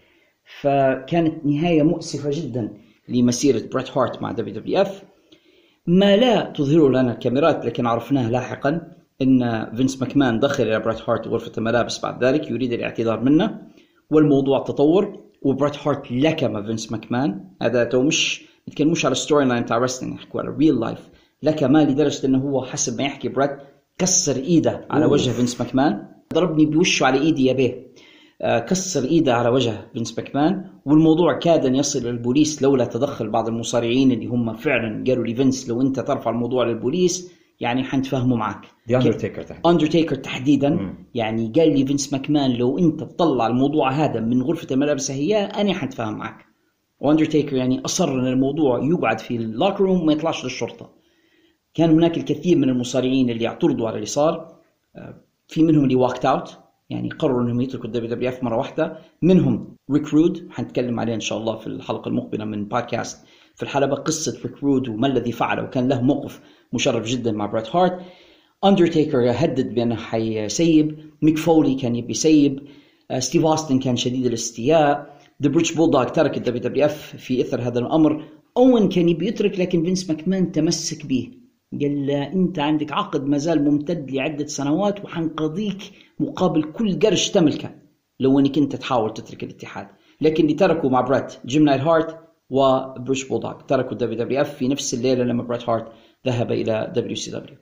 [0.61, 2.73] فكانت نهاية مؤسفة جدا
[3.09, 5.03] لمسيرة بريت هارت مع WWF
[5.87, 8.81] ما لا تظهره لنا الكاميرات لكن عرفناه لاحقا
[9.21, 13.61] إن فينس ماكمان دخل إلى بريت هارت غرفه الملابس بعد ذلك يريد الاعتذار منه
[14.11, 17.43] والموضوع تطور وبريت هارت لكم فينس ماكمان.
[17.61, 21.09] هذا تو مش نتكلموش على storyline تاع wrestling نحكوا على real life
[21.43, 23.51] لكم لدرجة إنه هو حسب ما يحكي بريت
[23.97, 27.86] كسر إيده على وجه فينس ماكمان ضربني بوشه على إيدي يا بيه.
[28.41, 34.11] كسر إيده على وجه فينس ماكمان والموضوع كاد أن يصل للبوليس لولا تدخل بعض المصارعين
[34.11, 38.65] اللي هم فعلا قالوا لفينس لو أنت ترفع الموضوع للبوليس يعني حنتفاهموا معك.
[38.65, 39.61] The Undertaker تحديدا.
[39.65, 40.95] اندرتيكر تحديدا.
[41.13, 45.73] يعني قال لي فينس ماكمان لو أنت تطلع الموضوع هذا من غرفة الملابس هي أنا
[45.73, 46.45] حنتفاهم معك.
[46.99, 50.89] وأندرتيكر يعني أصر إن الموضوع يقعد في ال locker room وما يطلعش للشرطة.
[51.73, 54.57] كان هناك الكثير من المصارعين اللي اعترضوا على اللي صار
[54.95, 56.57] آه، في منهم اللي walked out
[56.89, 58.97] يعني قرروا إنهم يتركوا ال WWF مرة واحدة.
[59.21, 63.25] منهم ريك رود حنتكلم عليه إن شاء الله في الحلقة المقبلة من بودكاست
[63.55, 65.63] في الحلبة قصة ريك رود وما الذي فعله.
[65.63, 66.41] وكان له موقف
[66.73, 67.99] مشرف جدا مع بريت هارت.
[68.65, 70.99] اندرتيكر هدد بأنه حيسيب.
[71.21, 72.67] ميك فولي كان يبي يسيب.
[73.11, 75.19] آه، ستيف أوستن كان شديد الاستياء.
[75.43, 78.23] The British Bulldog ترك ال WWF في إثر هذا الأمر.
[78.57, 81.31] اوين كان يبي يترك لكن فينس ماكمان تمسك به.
[81.81, 85.81] قال له أنت عندك عقد ما زال ممتد لعدة سنوات وحنقاضيك
[86.19, 87.71] مقابل كل قرش تملكه.
[88.19, 89.87] لو انك انت تحاول تترك الاتحاد.
[90.21, 93.53] لكن اللي تركوا مع بريت جيم نايت هارت و British Bulldog.
[93.53, 95.91] تركوا ال WWF في نفس الليلة لما بريت هارت
[96.27, 97.57] ذهب إلى WCW.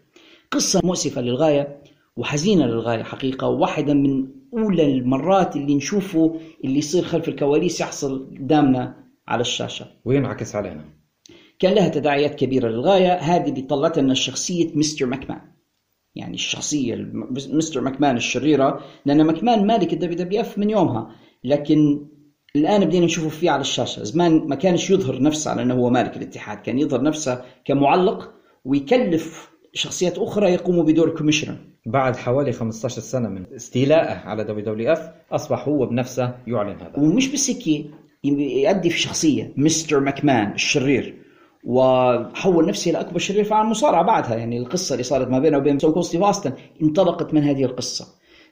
[0.52, 1.82] قصة مؤسفة للغاية
[2.18, 9.06] وحزينة للغاية حقيقة وواحدة من أولى المرات اللي نشوفه اللي يصير خلف الكواليس يحصل قدامنا
[9.28, 9.86] على الشاشة.
[10.06, 10.86] وينعكس علينا.
[11.60, 15.55] كان لها تداعيات كبيرة للغاية هذه اللي طلعت لنا شخصية مستر ماكمان.
[16.16, 21.12] يعني الشخصية الم- مستر ماكمان الشريرة لأن ماكمان مالك ال WWF من يومها.
[21.44, 22.06] لكن
[22.56, 24.04] الآن بدينا نشوفه فيه على الشاشة.
[24.04, 26.58] زمان ما كانش يظهر نفسه على أنه هو مالك الاتحاد.
[26.58, 28.32] كان يظهر نفسه كمعلق
[28.66, 31.56] ويكلف شخصيات أخرى يقوموا بدور commissioner.
[31.86, 36.94] بعد حوالي 15 سنة من استيلائه على WWF أصبح هو بنفسه يعلن هذا.
[36.98, 37.86] ومش بس هيك
[38.24, 41.16] يؤدي في شخصية مستر ماكمان الشرير.
[41.66, 44.36] وحول نفسه إلى اكبر في عالم المصارعه بعدها.
[44.36, 48.06] يعني القصة اللي صارت ما بينه وبين ستون ستيف اوستن انطلقت من هذه القصة.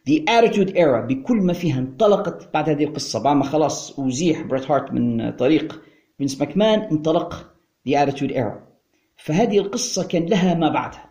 [0.10, 3.24] The Attitude Era بكل ما فيها انطلقت بعد هذه القصة.
[3.24, 5.82] بعد ما خلاص أزيح بريت هارت من طريق
[6.18, 7.54] فينس ماكمان انطلق
[7.90, 8.54] The Attitude Era.
[9.16, 11.10] فهذه القصة كان لها ما بعدها.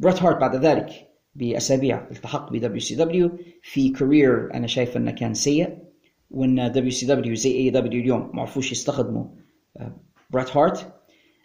[0.00, 5.78] بريت هارت بعد ذلك بأسابيع التحق WCW في career أنا شايف أنه كان سيء
[6.90, 9.24] سي دبليو زي دبليو اليوم ما عرفوش يستخدموا
[9.76, 9.96] آه،
[10.30, 10.97] بريت هارت.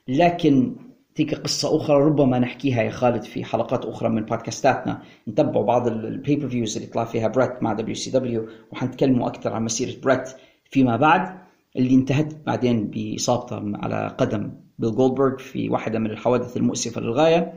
[0.08, 0.76] لكن
[1.16, 5.02] تلك قصة أخرى ربما نحكيها يا خالد في حلقات أخرى من بودكاستاتنا.
[5.28, 10.30] نتبعوا بعض ال pay-per-views اللي طلع فيها بريت مع WCW وحنتكلموا أكثر عن مسيرة بريت
[10.72, 11.38] فيما بعد
[11.76, 17.54] اللي انتهت بعدين بإصابته على قدم بيل جولدبرغ في واحدة من الحوادث المؤسفة للغاية.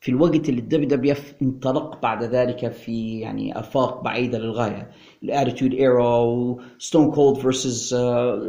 [0.00, 4.90] في الوقت اللي ال WWF انطلق بعد ذلك في يعني افاق بعيدة للغاية.
[5.22, 7.94] ال Attitude Era وستون كولد versus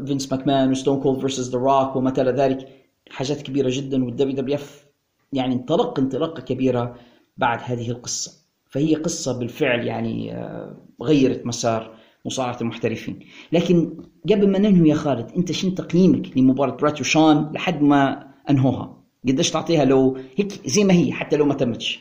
[0.06, 2.77] فينس ماكمان وستون كولد versus ذا روك وما تلا ذلك.
[3.18, 4.86] حاجات كبيرة جدا وال WWF
[5.34, 6.96] يعني انطلق انطلاقة كبيرة
[7.38, 8.32] بعد هذه القصة.
[8.70, 11.96] فهي قصة بالفعل يعني آه، غيرت مسار
[12.26, 13.20] مصارعة المحترفين.
[13.52, 13.98] لكن
[14.32, 18.98] قبل ما ننهي يا خالد أنت شنو تقييمك لمباراة بريت وشان لحد ما أنهوها؟
[19.28, 22.00] قديش تعطيها لو هيك زي ما هي حتى لو ما تمتش؟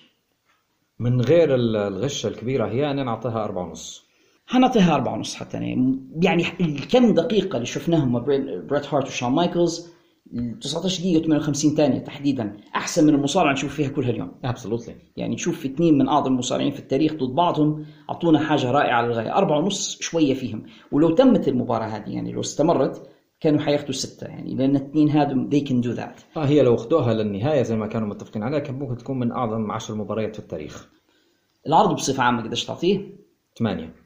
[0.99, 4.07] من غير ال- الغشة الكبيرة هي أنا نعطيها أربعة ونص.
[4.47, 9.96] حنعطيها أربعة ونص حتى يعني يعني الكم دقيقة اللي شفناهم بري- بريت هارت وشون مايكلز
[10.61, 15.65] 19 دقيقة 58 ثانية تحديدا أحسن من المصارعة نشوف فيها كل هاليوم absolutely يعني نشوف
[15.65, 19.35] اثنين من أعظم المصارعين في التاريخ ضد بعضهم أعطونا حاجة رائعة للغاية.
[19.37, 20.63] أربعة ونص شوية فيهم.
[20.93, 23.11] ولو تمت المباراة هذه يعني لو استمرت
[23.41, 24.27] كانوا حياخذوا ستة.
[24.27, 26.37] يعني لأن الاثنين هذول they can do that.
[26.37, 29.71] آه هي لو أخذوها للنهاية زي ما كانوا متفقين عليها كان ممكن تكون من أعظم
[29.71, 30.89] عشر مباريات في التاريخ.
[31.67, 33.01] العرض بصفة عامة قديش تعطيه؟
[33.59, 34.06] ثمانية.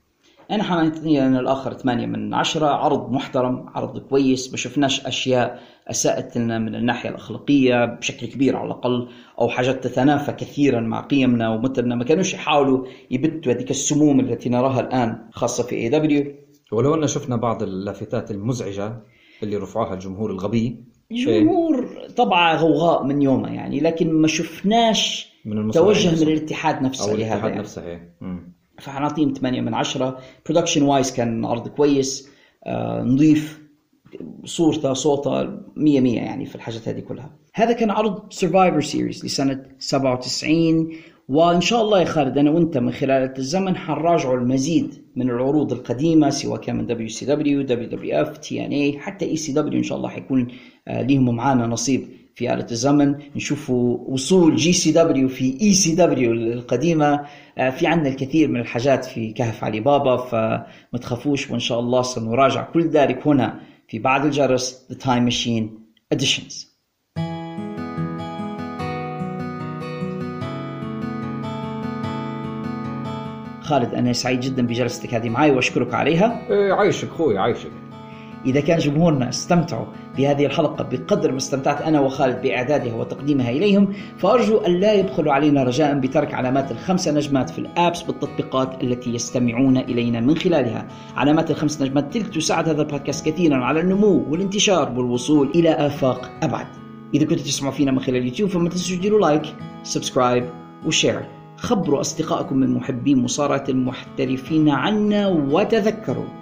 [0.50, 6.36] أنا حنعطيه أنا الآخر 8 من 10 عرض محترم عرض كويس ما شفناش أشياء أساءت
[6.38, 9.08] لنا من الناحية الأخلاقية بشكل كبير على الأقل
[9.40, 14.80] أو حاجات تتنافى كثيرا مع قيمنا ومثلنا ما كانوش يحاولوا يبتوا هذيك السموم التي نراها
[14.80, 16.34] الآن خاصة في اي دبليو
[16.72, 19.02] ولو أن شفنا بعض اللافتات المزعجة
[19.42, 26.22] اللي رفعوها الجمهور الغبي جمهور طبعا غوغاء من يومه يعني لكن ما شفناش من توجه
[26.24, 26.28] من.
[26.28, 27.60] الاتحاد نفسه أو لهذا الاتحاد يعني.
[27.60, 28.00] نفسه
[28.80, 32.28] فحنعطيهم 8 من 10 production wise كان عرض كويس.
[32.66, 33.60] آه نظيف
[34.44, 35.42] صورته صوته
[35.76, 37.30] 100 100 يعني في الحاجات هذه كلها.
[37.54, 40.92] هذا كان عرض Survivor Series لسنة 97
[41.28, 46.30] وإن شاء الله يا خالد أنا وأنت من خلال الزمن حنراجعوا المزيد من العروض القديمة
[46.30, 49.82] سواء كان من دبليو سي دبليو دبليو دبليو اف تي ان اي حتى ECW إن
[49.82, 50.48] شاء الله حيكون
[50.88, 52.08] آه ليهم معانا نصيب.
[52.40, 57.20] في آلة الزمن نشوفوا وصول GCW في ECW القديمة.
[57.58, 62.02] آه، في عندنا الكثير من الحاجات في كهف علي بابا فما تخافوش وإن شاء الله
[62.02, 65.66] سنراجع كل ذلك هنا في بعد الجرس The Time Machine
[66.14, 66.66] Editions.
[73.62, 76.42] خالد أنا سعيد جدا بجلستك هذه معي وأشكرك عليها.
[76.50, 77.79] إيه عايشك خوي عايشك.
[78.46, 79.86] إذا كان جمهورنا استمتعوا
[80.16, 85.62] بهذه الحلقة بقدر ما استمتعت أنا وخالد بإعدادها وتقديمها إليهم فأرجو أن لا يبخلوا علينا
[85.62, 90.88] رجاء بترك علامات الخمسة نجمات في ال apps بالتطبيقات التي يستمعون إلينا من خلالها.
[91.16, 96.66] علامات الخمس نجمات تلك تساعد هذا البودكاست كثيرا على النمو والانتشار والوصول إلى آفاق أبعد.
[97.14, 99.42] إذا كنتوا تسمعوا فينا من خلال اليوتيوب فما تنسوا تديروا like
[99.82, 100.44] subscribe
[100.86, 101.20] و share.
[101.56, 106.39] خبروا أصدقائكم من محبين مصارعة المحترفين عنا وتذكروا.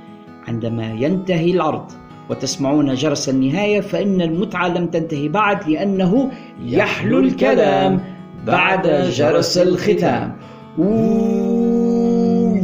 [0.48, 1.92] عندما ينتهي العرض
[2.30, 6.30] وتسمعون جرس النهاية فإن المتعة لم تنتهي بعد لأنه
[6.64, 8.00] يحلو الكلام
[8.46, 10.36] بعد جرس الختام.
[10.78, 12.58] أوه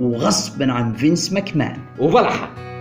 [0.00, 1.76] وغصبا عن فينس ماكمان.
[1.98, 2.73] وبلحة.